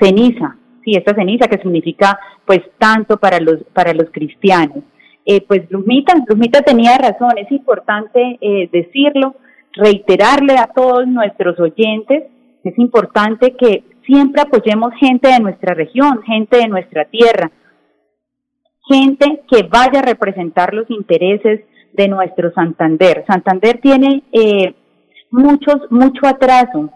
ceniza, 0.00 0.56
sí, 0.84 0.92
esta 0.96 1.14
ceniza 1.14 1.48
que 1.48 1.58
significa 1.58 2.18
pues 2.44 2.60
tanto 2.78 3.16
para 3.16 3.38
los 3.40 3.62
para 3.72 3.92
los 3.92 4.10
cristianos. 4.10 4.84
Eh, 5.24 5.40
pues 5.46 5.70
Luzmita, 5.70 6.14
Luzmita 6.28 6.62
tenía 6.62 6.98
razón, 6.98 7.38
es 7.38 7.50
importante 7.52 8.38
eh, 8.40 8.68
decirlo, 8.72 9.36
reiterarle 9.72 10.54
a 10.58 10.66
todos 10.74 11.06
nuestros 11.06 11.58
oyentes, 11.60 12.24
es 12.64 12.78
importante 12.78 13.54
que 13.56 13.84
siempre 14.04 14.42
apoyemos 14.42 14.92
gente 14.98 15.28
de 15.28 15.40
nuestra 15.40 15.74
región, 15.74 16.22
gente 16.22 16.58
de 16.58 16.68
nuestra 16.68 17.04
tierra, 17.04 17.50
gente 18.88 19.42
que 19.50 19.62
vaya 19.62 20.00
a 20.00 20.06
representar 20.06 20.74
los 20.74 20.90
intereses 20.90 21.60
de 21.92 22.08
nuestro 22.08 22.52
Santander. 22.52 23.24
Santander 23.26 23.80
tiene 23.80 24.22
eh, 24.32 24.74
muchos, 25.30 25.90
mucho 25.90 26.26
atraso 26.26 26.90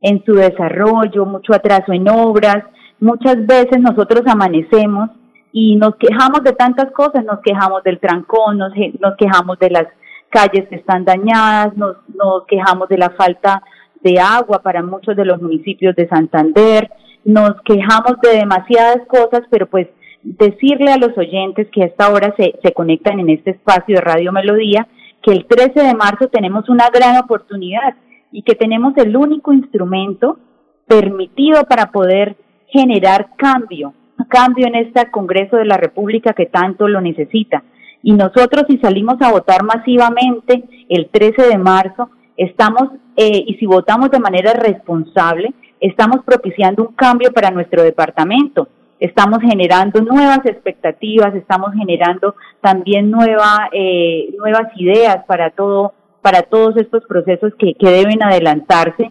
en 0.00 0.24
su 0.24 0.34
desarrollo, 0.34 1.26
mucho 1.26 1.54
atraso 1.54 1.92
en 1.92 2.08
obras. 2.08 2.64
Muchas 3.00 3.46
veces 3.46 3.80
nosotros 3.80 4.22
amanecemos 4.26 5.10
y 5.52 5.76
nos 5.76 5.96
quejamos 5.96 6.42
de 6.44 6.52
tantas 6.52 6.92
cosas, 6.92 7.24
nos 7.24 7.40
quejamos 7.40 7.82
del 7.82 7.98
trancón, 7.98 8.58
nos, 8.58 8.72
nos 9.00 9.16
quejamos 9.16 9.58
de 9.58 9.70
las 9.70 9.86
calles 10.28 10.68
que 10.68 10.76
están 10.76 11.04
dañadas, 11.04 11.76
nos, 11.76 11.96
nos 12.14 12.44
quejamos 12.46 12.88
de 12.88 12.98
la 12.98 13.10
falta 13.10 13.62
de 14.02 14.20
agua 14.20 14.60
para 14.62 14.82
muchos 14.82 15.16
de 15.16 15.24
los 15.24 15.40
municipios 15.40 15.96
de 15.96 16.08
Santander, 16.08 16.90
nos 17.24 17.60
quejamos 17.64 18.20
de 18.22 18.38
demasiadas 18.38 19.06
cosas, 19.08 19.42
pero 19.50 19.66
pues 19.66 19.88
decirle 20.22 20.92
a 20.92 20.98
los 20.98 21.16
oyentes 21.16 21.68
que 21.72 21.82
a 21.82 21.86
esta 21.86 22.10
hora 22.10 22.34
se, 22.36 22.58
se 22.62 22.72
conectan 22.72 23.20
en 23.20 23.30
este 23.30 23.52
espacio 23.52 23.96
de 23.96 24.02
Radio 24.02 24.32
Melodía, 24.32 24.86
que 25.22 25.32
el 25.32 25.46
13 25.46 25.80
de 25.80 25.94
marzo 25.94 26.28
tenemos 26.28 26.68
una 26.68 26.88
gran 26.90 27.16
oportunidad 27.16 27.94
y 28.32 28.42
que 28.42 28.54
tenemos 28.54 28.94
el 28.96 29.16
único 29.16 29.52
instrumento 29.52 30.38
permitido 30.86 31.64
para 31.64 31.90
poder 31.90 32.36
generar 32.72 33.30
cambio, 33.36 33.94
cambio 34.28 34.66
en 34.66 34.74
este 34.76 35.10
Congreso 35.10 35.56
de 35.56 35.64
la 35.64 35.76
República 35.76 36.32
que 36.32 36.46
tanto 36.46 36.88
lo 36.88 37.00
necesita. 37.00 37.62
Y 38.02 38.12
nosotros 38.12 38.64
si 38.68 38.78
salimos 38.78 39.16
a 39.20 39.30
votar 39.30 39.62
masivamente 39.62 40.64
el 40.88 41.08
13 41.10 41.42
de 41.42 41.58
marzo, 41.58 42.10
estamos, 42.36 42.90
eh, 43.16 43.44
y 43.46 43.54
si 43.54 43.66
votamos 43.66 44.10
de 44.10 44.20
manera 44.20 44.52
responsable, 44.54 45.52
estamos 45.80 46.24
propiciando 46.24 46.84
un 46.84 46.94
cambio 46.94 47.32
para 47.32 47.50
nuestro 47.50 47.82
departamento. 47.82 48.68
Estamos 48.98 49.38
generando 49.40 50.00
nuevas 50.02 50.44
expectativas, 50.44 51.34
estamos 51.34 51.72
generando 51.74 52.34
también 52.60 53.10
nueva, 53.10 53.68
eh, 53.72 54.34
nuevas 54.38 54.68
ideas 54.76 55.24
para 55.26 55.50
todo, 55.50 55.94
para 56.20 56.42
todos 56.42 56.76
estos 56.76 57.04
procesos 57.06 57.52
que, 57.58 57.74
que 57.74 57.90
deben 57.90 58.22
adelantarse 58.22 59.10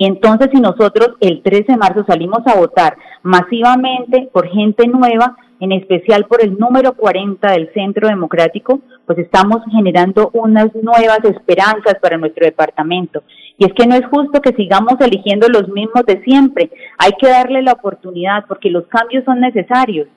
y 0.00 0.06
entonces 0.06 0.48
si 0.50 0.58
nosotros 0.62 1.10
el 1.20 1.42
13 1.42 1.72
de 1.72 1.76
marzo 1.76 2.02
salimos 2.06 2.40
a 2.46 2.58
votar 2.58 2.96
masivamente 3.22 4.30
por 4.32 4.48
gente 4.48 4.88
nueva, 4.88 5.36
en 5.60 5.72
especial 5.72 6.24
por 6.24 6.42
el 6.42 6.56
número 6.58 6.94
40 6.94 7.52
del 7.52 7.70
Centro 7.74 8.08
Democrático, 8.08 8.80
pues 9.04 9.18
estamos 9.18 9.58
generando 9.70 10.30
unas 10.32 10.74
nuevas 10.74 11.18
esperanzas 11.24 11.96
para 12.00 12.16
nuestro 12.16 12.46
departamento. 12.46 13.22
Y 13.58 13.66
es 13.66 13.74
que 13.74 13.86
no 13.86 13.94
es 13.94 14.06
justo 14.06 14.40
que 14.40 14.54
sigamos 14.54 14.94
eligiendo 15.00 15.48
los 15.48 15.68
mismos 15.68 16.06
de 16.06 16.22
siempre. 16.22 16.70
Hay 16.96 17.12
que 17.20 17.28
darle 17.28 17.60
la 17.60 17.72
oportunidad 17.72 18.46
porque 18.48 18.70
los 18.70 18.86
cambios 18.86 19.22
son 19.26 19.40
necesarios. 19.40 20.08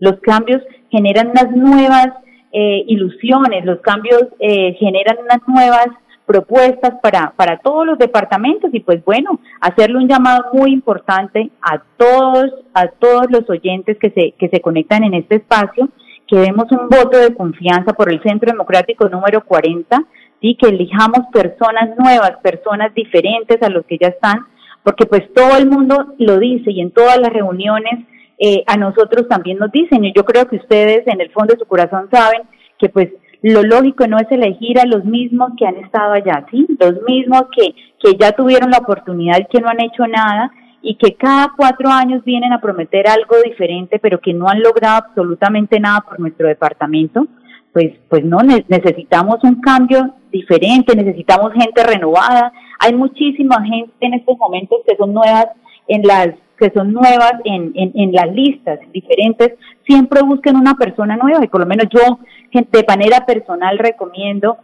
Los 0.00 0.20
cambios 0.20 0.60
generan 0.90 1.30
unas 1.30 1.50
nuevas 1.56 2.08
eh, 2.52 2.84
ilusiones, 2.88 3.64
los 3.64 3.80
cambios 3.80 4.24
eh, 4.38 4.74
generan 4.74 5.16
unas 5.24 5.40
nuevas 5.48 5.86
propuestas 6.30 6.92
para, 7.02 7.32
para 7.34 7.58
todos 7.58 7.84
los 7.84 7.98
departamentos 7.98 8.70
y 8.72 8.78
pues 8.78 9.04
bueno, 9.04 9.40
hacerle 9.60 9.96
un 9.96 10.06
llamado 10.06 10.44
muy 10.52 10.72
importante 10.72 11.50
a 11.60 11.82
todos, 11.96 12.52
a 12.72 12.86
todos 12.86 13.26
los 13.30 13.50
oyentes 13.50 13.98
que 13.98 14.10
se, 14.10 14.34
que 14.38 14.48
se 14.48 14.60
conectan 14.60 15.02
en 15.02 15.14
este 15.14 15.36
espacio, 15.36 15.88
que 16.28 16.38
demos 16.38 16.70
un 16.70 16.88
voto 16.88 17.18
de 17.18 17.34
confianza 17.34 17.94
por 17.94 18.12
el 18.12 18.22
Centro 18.22 18.52
Democrático 18.52 19.08
número 19.08 19.44
40, 19.44 20.04
y 20.40 20.54
que 20.54 20.68
elijamos 20.68 21.26
personas 21.32 21.98
nuevas, 21.98 22.36
personas 22.44 22.94
diferentes 22.94 23.60
a 23.60 23.68
los 23.68 23.84
que 23.86 23.98
ya 23.98 24.06
están, 24.06 24.46
porque 24.84 25.06
pues 25.06 25.22
todo 25.34 25.58
el 25.58 25.68
mundo 25.68 26.14
lo 26.18 26.38
dice 26.38 26.70
y 26.70 26.80
en 26.80 26.92
todas 26.92 27.18
las 27.18 27.32
reuniones 27.32 28.06
eh, 28.38 28.62
a 28.68 28.76
nosotros 28.76 29.26
también 29.28 29.58
nos 29.58 29.72
dicen, 29.72 30.04
y 30.04 30.12
yo 30.14 30.24
creo 30.24 30.46
que 30.46 30.56
ustedes 30.56 31.08
en 31.08 31.20
el 31.20 31.32
fondo 31.32 31.54
de 31.54 31.58
su 31.58 31.66
corazón 31.66 32.08
saben 32.08 32.42
que 32.78 32.88
pues 32.88 33.08
lo 33.42 33.62
lógico 33.62 34.06
no 34.06 34.18
es 34.18 34.30
elegir 34.30 34.78
a 34.78 34.86
los 34.86 35.04
mismos 35.04 35.52
que 35.58 35.66
han 35.66 35.76
estado 35.76 36.12
allá, 36.12 36.46
¿sí? 36.50 36.66
Los 36.78 37.02
mismos 37.02 37.44
que, 37.56 37.74
que 37.98 38.16
ya 38.18 38.32
tuvieron 38.32 38.70
la 38.70 38.78
oportunidad 38.78 39.38
y 39.38 39.46
que 39.46 39.60
no 39.60 39.68
han 39.68 39.80
hecho 39.80 40.06
nada 40.06 40.52
y 40.82 40.96
que 40.96 41.14
cada 41.14 41.52
cuatro 41.56 41.90
años 41.90 42.24
vienen 42.24 42.52
a 42.52 42.60
prometer 42.60 43.08
algo 43.08 43.36
diferente, 43.44 43.98
pero 43.98 44.20
que 44.20 44.32
no 44.32 44.48
han 44.48 44.62
logrado 44.62 45.04
absolutamente 45.06 45.78
nada 45.78 46.00
por 46.00 46.20
nuestro 46.20 46.48
departamento, 46.48 47.26
pues, 47.72 47.92
pues 48.08 48.24
no, 48.24 48.38
necesitamos 48.42 49.42
un 49.44 49.60
cambio 49.60 50.14
diferente, 50.32 50.96
necesitamos 50.96 51.52
gente 51.52 51.82
renovada. 51.84 52.52
Hay 52.78 52.94
muchísima 52.94 53.62
gente 53.62 53.92
en 54.00 54.14
estos 54.14 54.36
momentos 54.38 54.80
que 54.86 54.96
son 54.96 55.12
nuevas 55.12 55.48
en 55.86 56.02
las 56.02 56.28
que 56.60 56.70
son 56.70 56.92
nuevas 56.92 57.32
en, 57.44 57.72
en, 57.74 57.92
en 57.94 58.12
las 58.12 58.30
listas 58.32 58.78
diferentes, 58.92 59.54
siempre 59.86 60.22
busquen 60.22 60.56
una 60.56 60.74
persona 60.74 61.16
nueva 61.16 61.42
y 61.42 61.48
por 61.48 61.60
lo 61.60 61.66
menos 61.66 61.86
yo 61.90 62.18
de 62.52 62.84
manera 62.86 63.24
personal 63.24 63.78
recomiendo 63.78 64.58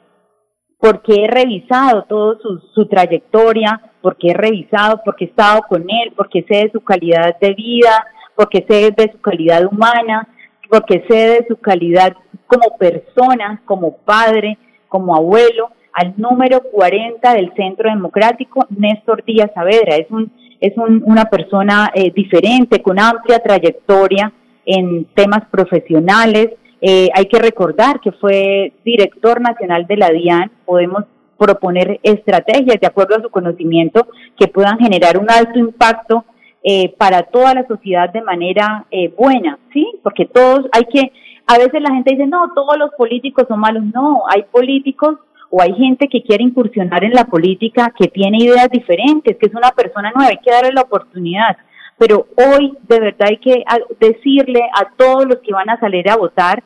porque 0.78 1.24
he 1.24 1.26
revisado 1.26 2.04
todo 2.04 2.38
su, 2.38 2.60
su 2.74 2.86
trayectoria, 2.86 3.80
porque 4.02 4.28
he 4.28 4.34
revisado, 4.34 5.00
porque 5.04 5.24
he 5.24 5.28
estado 5.28 5.62
con 5.66 5.82
él, 5.82 6.12
porque 6.14 6.44
sé 6.46 6.64
de 6.64 6.70
su 6.70 6.82
calidad 6.82 7.38
de 7.40 7.54
vida, 7.54 8.06
porque 8.34 8.66
sé 8.68 8.90
de 8.94 9.10
su 9.10 9.20
calidad 9.22 9.64
humana, 9.64 10.28
porque 10.68 11.02
sé 11.08 11.16
de 11.16 11.46
su 11.48 11.56
calidad 11.56 12.14
como 12.46 12.76
persona, 12.78 13.62
como 13.64 13.96
padre, 13.96 14.58
como 14.88 15.16
abuelo, 15.16 15.70
al 15.94 16.12
número 16.18 16.60
40 16.60 17.32
del 17.32 17.54
Centro 17.54 17.88
Democrático, 17.88 18.66
Néstor 18.68 19.24
Díaz 19.24 19.50
Saavedra. 19.54 19.96
Es 19.96 20.10
un 20.10 20.30
es 20.60 20.72
una 20.76 21.26
persona 21.26 21.90
eh, 21.94 22.12
diferente, 22.14 22.82
con 22.82 22.98
amplia 22.98 23.38
trayectoria 23.38 24.32
en 24.64 25.04
temas 25.14 25.44
profesionales. 25.50 26.50
Eh, 26.80 27.08
hay 27.14 27.26
que 27.26 27.38
recordar 27.38 28.00
que 28.00 28.12
fue 28.12 28.72
director 28.84 29.40
nacional 29.40 29.86
de 29.86 29.96
la 29.96 30.10
DIAN. 30.10 30.50
Podemos 30.64 31.04
proponer 31.38 32.00
estrategias 32.02 32.80
de 32.80 32.86
acuerdo 32.86 33.16
a 33.16 33.22
su 33.22 33.30
conocimiento 33.30 34.06
que 34.38 34.48
puedan 34.48 34.78
generar 34.78 35.18
un 35.18 35.30
alto 35.30 35.58
impacto 35.58 36.24
eh, 36.62 36.94
para 36.96 37.22
toda 37.22 37.54
la 37.54 37.66
sociedad 37.66 38.10
de 38.10 38.22
manera 38.22 38.86
buena, 39.16 39.58
¿sí? 39.72 39.86
Porque 40.02 40.24
todos 40.24 40.66
hay 40.72 40.84
que 40.86 41.12
a 41.46 41.58
veces 41.58 41.80
la 41.80 41.94
gente 41.94 42.12
dice, 42.12 42.26
no, 42.26 42.52
todos 42.54 42.76
los 42.76 42.90
políticos 42.98 43.44
son 43.48 43.60
malos. 43.60 43.84
No, 43.94 44.24
hay 44.28 44.42
políticos 44.50 45.16
o 45.50 45.62
hay 45.62 45.74
gente 45.74 46.08
que 46.08 46.22
quiere 46.22 46.44
incursionar 46.44 47.04
en 47.04 47.12
la 47.12 47.24
política, 47.24 47.92
que 47.98 48.08
tiene 48.08 48.38
ideas 48.38 48.68
diferentes, 48.70 49.36
que 49.36 49.46
es 49.46 49.54
una 49.54 49.70
persona 49.70 50.12
nueva, 50.14 50.30
hay 50.30 50.38
que 50.38 50.50
darle 50.50 50.72
la 50.72 50.82
oportunidad. 50.82 51.56
Pero 51.98 52.26
hoy 52.36 52.76
de 52.88 53.00
verdad 53.00 53.28
hay 53.30 53.38
que 53.38 53.64
decirle 54.00 54.62
a 54.74 54.90
todos 54.96 55.24
los 55.26 55.38
que 55.38 55.52
van 55.52 55.70
a 55.70 55.80
salir 55.80 56.08
a 56.10 56.16
votar, 56.16 56.62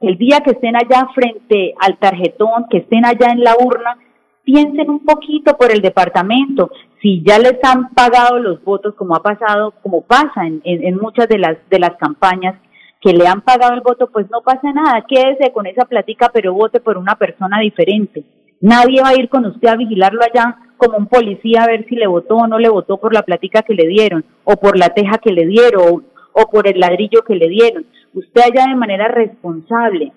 el 0.00 0.18
día 0.18 0.40
que 0.40 0.50
estén 0.50 0.74
allá 0.74 1.08
frente 1.14 1.74
al 1.78 1.96
tarjetón, 1.98 2.66
que 2.68 2.78
estén 2.78 3.04
allá 3.04 3.28
en 3.30 3.44
la 3.44 3.54
urna, 3.54 3.96
piensen 4.44 4.90
un 4.90 5.04
poquito 5.04 5.56
por 5.56 5.70
el 5.70 5.80
departamento. 5.80 6.70
Si 7.00 7.22
ya 7.22 7.38
les 7.38 7.58
han 7.62 7.90
pagado 7.90 8.38
los 8.38 8.62
votos, 8.64 8.94
como 8.96 9.14
ha 9.14 9.22
pasado, 9.22 9.72
como 9.82 10.02
pasa 10.02 10.44
en, 10.44 10.60
en, 10.64 10.96
muchas 10.96 11.28
de 11.28 11.38
las, 11.38 11.56
de 11.70 11.78
las 11.78 11.96
campañas, 11.96 12.56
que 13.02 13.12
le 13.12 13.26
han 13.26 13.40
pagado 13.40 13.74
el 13.74 13.80
voto, 13.80 14.08
pues 14.12 14.30
no 14.30 14.42
pasa 14.42 14.72
nada, 14.72 15.04
quédese 15.08 15.52
con 15.52 15.66
esa 15.66 15.84
platica, 15.84 16.30
pero 16.32 16.54
vote 16.54 16.80
por 16.80 16.96
una 16.96 17.16
persona 17.16 17.58
diferente. 17.60 18.22
Nadie 18.60 19.02
va 19.02 19.08
a 19.08 19.20
ir 19.20 19.28
con 19.28 19.44
usted 19.44 19.68
a 19.68 19.76
vigilarlo 19.76 20.20
allá 20.22 20.56
como 20.76 20.98
un 20.98 21.06
policía 21.06 21.62
a 21.62 21.66
ver 21.66 21.84
si 21.88 21.96
le 21.96 22.06
votó 22.06 22.36
o 22.36 22.46
no 22.46 22.58
le 22.58 22.68
votó 22.68 22.98
por 22.98 23.12
la 23.12 23.22
platica 23.22 23.62
que 23.62 23.74
le 23.74 23.88
dieron, 23.88 24.24
o 24.44 24.56
por 24.56 24.78
la 24.78 24.90
teja 24.90 25.18
que 25.18 25.32
le 25.32 25.46
dieron, 25.46 26.06
o 26.32 26.50
por 26.50 26.68
el 26.68 26.78
ladrillo 26.78 27.22
que 27.22 27.34
le 27.34 27.48
dieron. 27.48 27.86
Usted 28.14 28.40
allá 28.40 28.68
de 28.68 28.76
manera 28.76 29.08
responsable, 29.08 30.12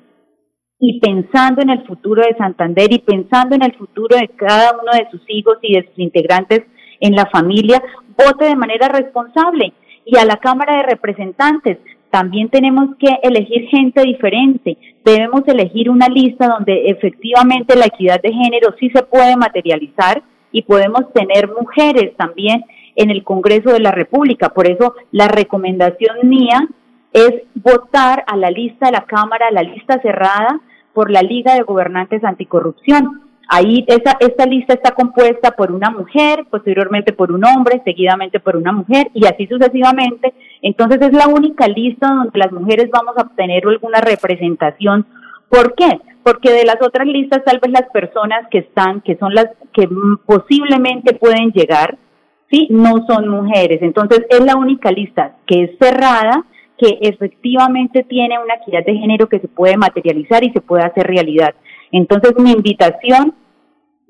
y 0.80 1.00
pensando 1.00 1.62
en 1.62 1.70
el 1.72 1.86
futuro 1.88 2.22
de 2.22 2.36
Santander 2.38 2.92
y 2.92 3.00
pensando 3.00 3.56
en 3.56 3.64
el 3.64 3.76
futuro 3.76 4.16
de 4.18 4.28
cada 4.36 4.74
uno 4.74 4.92
de 4.92 5.10
sus 5.10 5.22
hijos 5.28 5.58
y 5.62 5.74
de 5.74 5.88
sus 5.88 5.98
integrantes 5.98 6.64
en 7.00 7.16
la 7.16 7.26
familia, 7.28 7.82
vote 8.18 8.46
de 8.46 8.56
manera 8.56 8.90
responsable. 8.90 9.74
Y 10.06 10.18
a 10.18 10.26
la 10.26 10.38
Cámara 10.38 10.78
de 10.78 10.84
Representantes 10.84 11.80
también 12.16 12.48
tenemos 12.48 12.96
que 12.98 13.10
elegir 13.24 13.68
gente 13.68 14.02
diferente. 14.04 14.78
Debemos 15.04 15.42
elegir 15.48 15.90
una 15.90 16.08
lista 16.08 16.48
donde 16.48 16.88
efectivamente 16.90 17.76
la 17.76 17.88
equidad 17.88 18.22
de 18.22 18.32
género 18.32 18.74
sí 18.80 18.90
se 18.92 19.04
puede 19.04 19.36
materializar 19.36 20.24
y 20.50 20.62
podemos 20.62 21.12
tener 21.12 21.50
mujeres 21.50 22.16
también 22.16 22.64
en 22.96 23.10
el 23.10 23.22
Congreso 23.26 23.74
de 23.74 23.82
la 23.82 23.92
República. 23.92 24.48
Por 24.48 24.66
eso 24.66 24.96
la 25.12 25.28
recomendación 25.28 26.20
mía 26.24 26.66
es 27.12 27.34
votar 27.54 28.24
a 28.28 28.38
la 28.38 28.50
lista 28.50 28.86
de 28.86 28.94
la 28.94 29.04
Cámara, 29.04 29.48
a 29.50 29.54
la 29.54 29.64
lista 29.64 30.00
cerrada 30.02 30.62
por 30.94 31.12
la 31.12 31.22
Liga 31.22 31.56
de 31.56 31.64
Gobernantes 31.64 32.24
Anticorrupción. 32.24 33.24
Ahí 33.50 33.84
esa, 33.90 34.16
esta 34.22 34.46
lista 34.46 34.74
está 34.74 34.92
compuesta 34.92 35.52
por 35.52 35.74
una 35.74 35.90
mujer, 35.90 36.46
posteriormente 36.50 37.12
por 37.12 37.34
un 37.34 37.44
hombre, 37.44 37.82
seguidamente 37.84 38.40
por 38.40 38.56
una 38.56 38.72
mujer 38.72 39.12
y 39.14 39.26
así 39.26 39.48
sucesivamente. 39.48 40.34
Entonces 40.66 41.00
es 41.00 41.14
la 41.14 41.28
única 41.28 41.68
lista 41.68 42.08
donde 42.08 42.40
las 42.40 42.52
mujeres 42.52 42.90
vamos 42.92 43.16
a 43.18 43.22
obtener 43.22 43.68
alguna 43.68 44.02
representación. 44.02 45.06
¿Por 45.48 45.76
qué? 45.76 46.00
Porque 46.24 46.52
de 46.52 46.66
las 46.66 46.78
otras 46.82 47.06
listas 47.06 47.44
tal 47.46 47.60
vez 47.60 47.72
las 47.72 47.88
personas 47.92 48.48
que 48.50 48.58
están, 48.58 49.02
que 49.02 49.16
son 49.18 49.36
las 49.36 49.46
que 49.74 49.88
posiblemente 50.26 51.14
pueden 51.14 51.52
llegar, 51.52 52.00
sí, 52.50 52.68
no 52.72 53.06
son 53.08 53.28
mujeres. 53.28 53.80
Entonces 53.84 54.26
es 54.28 54.44
la 54.44 54.56
única 54.56 54.90
lista 54.90 55.36
que 55.46 55.66
es 55.66 55.78
cerrada 55.80 56.44
que 56.80 56.98
efectivamente 57.00 58.04
tiene 58.04 58.40
una 58.40 58.56
equidad 58.56 58.84
de 58.84 58.96
género 58.96 59.30
que 59.30 59.40
se 59.40 59.48
puede 59.48 59.78
materializar 59.78 60.44
y 60.44 60.52
se 60.52 60.62
puede 60.62 60.84
hacer 60.84 61.06
realidad. 61.06 61.54
Entonces, 61.92 62.34
mi 62.40 62.52
invitación 62.52 63.36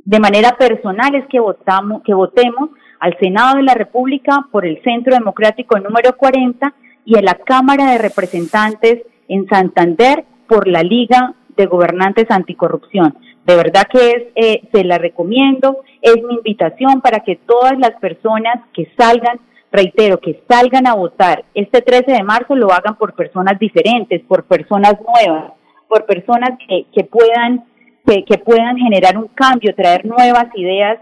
de 0.05 0.19
manera 0.21 0.55
personal 0.57 1.13
es 1.15 1.25
que 1.27 1.41
votamos, 1.41 2.01
que 2.03 2.13
votemos 2.13 2.69
al 3.05 3.15
Senado 3.19 3.57
de 3.57 3.63
la 3.63 3.75
República 3.75 4.47
por 4.51 4.65
el 4.65 4.81
Centro 4.81 5.13
Democrático 5.13 5.77
número 5.77 6.17
40 6.17 6.73
y 7.05 7.15
en 7.15 7.25
la 7.25 7.35
Cámara 7.35 7.91
de 7.91 7.99
Representantes 7.99 9.03
en 9.27 9.47
Santander 9.47 10.25
por 10.47 10.67
la 10.67 10.81
Liga 10.81 11.35
de 11.55 11.67
Gobernantes 11.67 12.25
Anticorrupción. 12.31 13.15
De 13.45 13.55
verdad 13.55 13.83
que 13.91 14.09
es, 14.09 14.23
eh, 14.33 14.61
se 14.73 14.83
la 14.83 14.97
recomiendo, 14.97 15.81
es 16.01 16.15
mi 16.15 16.33
invitación 16.33 16.99
para 17.01 17.19
que 17.19 17.35
todas 17.35 17.77
las 17.77 17.91
personas 17.99 18.55
que 18.73 18.91
salgan 18.97 19.39
reitero, 19.71 20.19
que 20.19 20.41
salgan 20.49 20.87
a 20.87 20.95
votar 20.95 21.45
este 21.53 21.83
13 21.83 22.11
de 22.11 22.23
marzo 22.23 22.55
lo 22.55 22.73
hagan 22.73 22.95
por 22.95 23.13
personas 23.13 23.59
diferentes, 23.59 24.23
por 24.23 24.45
personas 24.45 24.95
nuevas, 24.99 25.53
por 25.87 26.07
personas 26.07 26.57
que, 26.67 26.87
que 26.91 27.03
puedan 27.03 27.65
que, 28.05 28.37
puedan 28.37 28.77
generar 28.77 29.17
un 29.17 29.27
cambio, 29.29 29.75
traer 29.75 30.05
nuevas 30.05 30.47
ideas, 30.55 30.99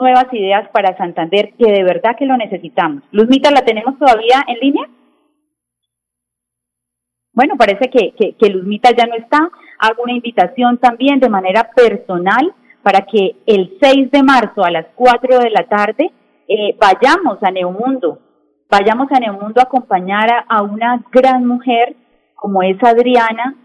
nuevas 0.00 0.26
ideas 0.32 0.68
para 0.70 0.96
Santander, 0.96 1.52
que 1.58 1.70
de 1.70 1.84
verdad 1.84 2.16
que 2.18 2.26
lo 2.26 2.36
necesitamos. 2.36 3.02
Luzmita, 3.12 3.50
¿la 3.50 3.64
tenemos 3.64 3.98
todavía 3.98 4.42
en 4.46 4.58
línea? 4.58 4.88
Bueno, 7.32 7.56
parece 7.56 7.90
que, 7.90 8.14
que, 8.14 8.48
Luzmita 8.48 8.90
ya 8.96 9.06
no 9.06 9.16
está. 9.16 9.50
Hago 9.80 10.04
una 10.04 10.12
invitación 10.12 10.78
también 10.78 11.18
de 11.18 11.28
manera 11.28 11.70
personal 11.74 12.54
para 12.82 13.00
que 13.06 13.36
el 13.46 13.76
6 13.80 14.10
de 14.12 14.22
marzo 14.22 14.62
a 14.64 14.70
las 14.70 14.86
4 14.94 15.38
de 15.40 15.50
la 15.50 15.64
tarde 15.64 16.12
eh, 16.46 16.76
vayamos 16.78 17.42
a 17.42 17.50
Neomundo, 17.50 18.18
vayamos 18.70 19.10
a 19.10 19.18
Neomundo 19.18 19.60
a 19.60 19.64
acompañar 19.64 20.44
a, 20.46 20.62
una 20.62 21.02
gran 21.10 21.46
mujer 21.46 21.96
como 22.34 22.62
es 22.62 22.76
Adriana, 22.84 23.56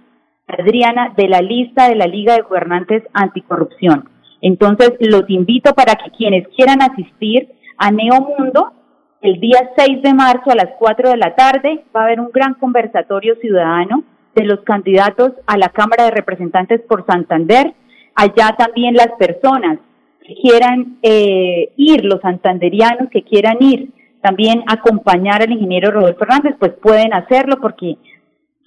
Adriana 0.48 1.14
de 1.16 1.28
la 1.28 1.42
lista 1.42 1.90
de 1.90 1.96
la 1.96 2.06
Liga 2.06 2.34
de 2.34 2.42
Gobernantes 2.42 3.04
Anticorrupción. 3.14 4.10
Entonces, 4.42 4.94
los 5.00 5.30
invito 5.30 5.74
para 5.74 5.96
que 5.96 6.12
quienes 6.12 6.48
quieran 6.50 6.82
asistir 6.82 7.50
a 7.78 7.92
Neomundo, 7.92 8.74
el 9.22 9.40
día 9.40 9.72
6 9.78 10.02
de 10.02 10.14
marzo 10.14 10.52
a 10.52 10.56
las 10.56 10.70
4 10.80 11.10
de 11.10 11.18
la 11.18 11.36
tarde 11.36 11.84
va 11.96 12.02
a 12.02 12.06
haber 12.06 12.20
un 12.20 12.30
gran 12.34 12.54
conversatorio 12.54 13.36
ciudadano 13.42 14.04
de 14.36 14.46
los 14.46 14.62
candidatos 14.62 15.34
a 15.46 15.58
la 15.58 15.70
Cámara 15.70 16.06
de 16.06 16.12
Representantes 16.12 16.82
por 16.88 17.06
Santander. 17.06 17.74
Allá 18.16 18.56
también 18.58 18.96
las 18.96 19.12
personas 19.18 19.80
quieran 20.42 21.00
eh, 21.02 21.72
ir, 21.76 22.06
los 22.06 22.22
santanderianos 22.22 23.10
que 23.10 23.24
quieran 23.24 23.58
ir 23.60 23.90
también 24.22 24.64
acompañar 24.68 25.42
al 25.42 25.52
ingeniero 25.52 25.92
Rodolfo 25.92 26.20
Fernández, 26.20 26.56
pues 26.60 26.74
pueden 26.82 27.14
hacerlo 27.14 27.60
porque 27.62 27.98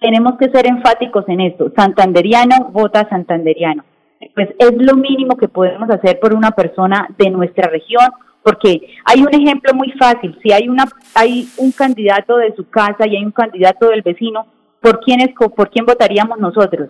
tenemos 0.00 0.37
que 0.38 0.50
ser 0.50 0.66
enfáticos 0.66 1.28
en 1.28 1.40
esto. 1.40 1.70
Santanderiano 1.76 2.70
vota 2.72 3.08
santanderiano. 3.08 3.85
Pues 4.34 4.48
es 4.58 4.72
lo 4.78 4.96
mínimo 4.96 5.36
que 5.36 5.48
podemos 5.48 5.90
hacer 5.90 6.18
por 6.20 6.34
una 6.34 6.52
persona 6.52 7.08
de 7.18 7.30
nuestra 7.30 7.68
región, 7.68 8.08
porque 8.42 8.80
hay 9.04 9.22
un 9.22 9.32
ejemplo 9.32 9.74
muy 9.74 9.92
fácil. 9.92 10.38
Si 10.42 10.52
hay 10.52 10.68
una 10.68 10.84
hay 11.14 11.48
un 11.58 11.72
candidato 11.72 12.36
de 12.38 12.54
su 12.54 12.68
casa 12.68 13.06
y 13.06 13.16
hay 13.16 13.24
un 13.24 13.32
candidato 13.32 13.88
del 13.88 14.02
vecino, 14.02 14.46
¿por 14.80 15.00
quién 15.00 15.20
es, 15.20 15.28
por 15.34 15.70
quién 15.70 15.84
votaríamos 15.84 16.38
nosotros? 16.38 16.88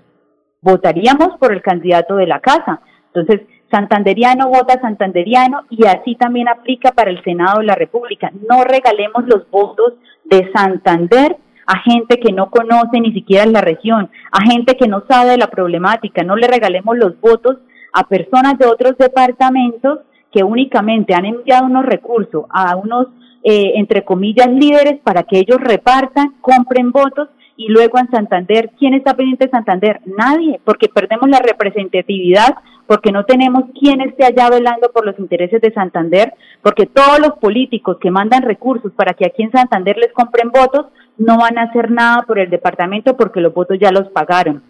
Votaríamos 0.61 1.37
por 1.38 1.52
el 1.52 1.61
candidato 1.61 2.16
de 2.16 2.26
la 2.26 2.40
casa. 2.40 2.81
Entonces, 3.12 3.42
Santanderiano 3.72 4.48
vota 4.48 4.78
santanderiano 4.81 5.62
y 5.70 5.87
así 5.87 6.14
también 6.16 6.48
aplica 6.48 6.92
para 6.92 7.11
el 7.11 7.22
Senado 7.24 7.61
de 7.61 7.66
la 7.66 7.74
República. 7.74 8.31
No 8.48 8.64
regalemos 8.64 9.24
los 9.26 9.48
votos 9.50 9.94
de 10.24 10.50
Santander 10.55 11.37
a 11.73 11.79
gente 11.79 12.21
que 12.21 12.33
no 12.33 12.51
conoce 12.51 13.01
ni 13.01 13.15
siquiera 13.15 13.47
la 13.47 13.63
región, 13.63 14.11
a 14.31 14.45
gente 14.45 14.77
que 14.77 14.89
no 14.89 15.05
sabe 15.09 15.31
de 15.31 15.39
la 15.39 15.47
problemática. 15.47 16.23
No 16.23 16.37
le 16.37 16.47
regalemos 16.47 16.99
los 16.99 17.19
votos 17.19 17.57
a 17.95 18.07
personas 18.07 18.59
de 18.59 18.67
otros 18.67 18.99
departamentos 18.99 20.01
que 20.31 20.45
únicamente 20.45 21.15
han 21.15 21.25
enviado 21.25 21.65
unos 21.65 21.87
recursos 21.87 22.45
a 22.51 22.77
unos, 22.77 23.07
eh, 23.43 23.73
entre 23.77 24.05
comillas, 24.05 24.49
líderes 24.49 25.01
para 25.03 25.23
que 25.23 25.39
ellos 25.39 25.59
repartan, 25.63 26.35
compren 26.43 26.93
votos 26.93 27.31
y 27.57 27.69
luego 27.69 27.99
en 27.99 28.11
Santander, 28.11 28.71
¿quién 28.79 28.93
está 28.93 29.15
pendiente 29.15 29.47
de 29.47 29.51
Santander? 29.51 30.01
Nadie, 30.05 30.61
porque 30.65 30.89
perdemos 30.89 31.31
la 31.31 31.39
representatividad, 31.39 32.55
porque 32.87 33.13
no 33.13 33.25
tenemos 33.25 33.65
quien 33.79 34.03
esté 34.03 34.27
allá 34.27 34.51
velando 34.51 34.91
por 34.93 35.07
los 35.07 35.19
intereses 35.19 35.61
de 35.63 35.73
Santander, 35.73 36.35
porque 36.63 36.85
todos 36.85 37.19
los 37.19 37.39
políticos 37.39 37.97
que 37.99 38.11
mandan 38.11 38.43
recursos 38.43 38.93
para 38.93 39.15
que 39.15 39.25
aquí 39.25 39.43
en 39.43 39.53
Santander 39.53 39.97
les 39.97 40.13
compren 40.13 40.51
votos 40.51 40.87
no 41.18 41.38
van 41.38 41.59
a 41.59 41.64
hacer 41.64 41.90
nada 41.90 42.22
por 42.22 42.38
el 42.38 42.51
departamento 42.51 43.16
porque 43.16 43.40
los 43.40 43.55
votos 43.55 43.79
ya 43.81 43.90
los 43.90 44.09
pagaron. 44.11 44.62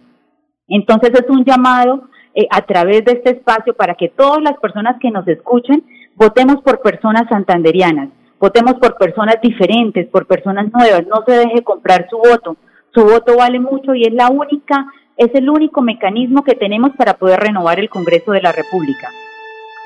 Entonces 0.69 1.11
es 1.15 1.29
un 1.29 1.45
llamado 1.45 2.09
eh, 2.35 2.47
a 2.51 2.63
través 2.63 3.05
de 3.05 3.13
este 3.13 3.31
espacio 3.31 3.75
para 3.75 3.95
que 3.95 4.09
todas 4.09 4.43
las 4.43 4.59
personas 4.59 4.97
que 5.01 5.11
nos 5.11 5.27
escuchen 5.29 5.85
votemos 6.15 6.63
por 6.63 6.81
personas 6.81 7.25
santanderianas, 7.29 8.11
votemos 8.39 8.75
por 8.75 8.97
personas 8.97 9.37
diferentes, 9.43 10.09
por 10.09 10.27
personas 10.27 10.73
nuevas, 10.73 11.07
no 11.07 11.23
se 11.27 11.33
deje 11.33 11.63
comprar 11.63 12.07
su 12.09 12.19
voto, 12.19 12.57
su 12.95 13.05
voto 13.05 13.37
vale 13.37 13.59
mucho 13.59 13.95
y 13.95 14.03
es 14.05 14.13
la 14.13 14.29
única, 14.29 14.87
es 15.17 15.31
el 15.35 15.49
único 15.49 15.81
mecanismo 15.83 16.43
que 16.43 16.55
tenemos 16.55 16.93
para 16.97 17.15
poder 17.15 17.41
renovar 17.41 17.79
el 17.79 17.89
Congreso 17.89 18.33
de 18.33 18.43
la 18.43 18.53
República. 18.53 19.09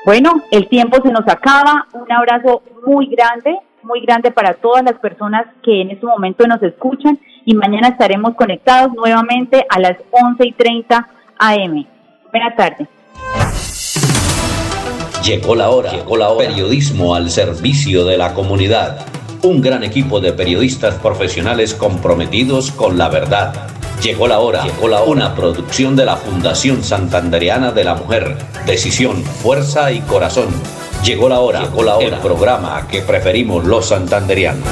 Bueno, 0.05 0.41
el 0.51 0.69
tiempo 0.69 0.97
se 1.03 1.11
nos 1.11 1.27
acaba. 1.27 1.85
Un 1.93 2.09
abrazo 2.09 2.61
muy 2.85 3.07
grande, 3.07 3.57
muy 3.87 4.01
grande 4.01 4.31
para 4.31 4.53
todas 4.53 4.83
las 4.83 4.95
personas 4.99 5.45
que 5.63 5.81
en 5.81 5.91
este 5.91 6.05
momento 6.05 6.45
nos 6.45 6.61
escuchan 6.61 7.17
y 7.45 7.55
mañana 7.55 7.87
estaremos 7.87 8.35
conectados 8.35 8.93
nuevamente 8.93 9.65
a 9.69 9.79
las 9.79 9.97
11 10.11 10.45
y 10.45 10.51
30 10.51 11.07
AM. 11.39 11.85
Buenas 12.31 12.55
tardes. 12.55 12.87
Llegó 15.23 15.55
la 15.55 15.69
hora, 15.69 15.91
llegó 15.91 16.17
la 16.17 16.29
hora. 16.29 16.47
Periodismo 16.47 17.15
al 17.15 17.29
servicio 17.29 18.05
de 18.05 18.17
la 18.17 18.33
comunidad 18.33 19.05
un 19.43 19.61
gran 19.61 19.83
equipo 19.83 20.19
de 20.19 20.33
periodistas 20.33 20.95
profesionales 20.95 21.73
comprometidos 21.73 22.71
con 22.71 22.97
la 22.97 23.07
verdad 23.07 23.69
Llegó 24.01 24.27
la 24.27 24.39
hora, 24.39 24.63
llegó 24.63 24.87
la 24.87 25.01
hora. 25.01 25.11
Una 25.11 25.35
producción 25.35 25.95
de 25.95 26.05
la 26.05 26.17
Fundación 26.17 26.83
Santandereana 26.83 27.71
de 27.71 27.83
la 27.83 27.95
Mujer. 27.95 28.37
Decisión, 28.67 29.23
fuerza 29.23 29.91
y 29.91 30.01
corazón. 30.01 30.49
Llegó 31.03 31.29
la 31.29 31.39
hora, 31.39 31.61
llegó 31.61 31.83
la 31.83 31.97
hora. 31.97 32.07
El 32.07 32.17
programa 32.17 32.87
que 32.87 33.01
preferimos 33.01 33.65
los 33.65 33.87
santanderianos. 33.87 34.67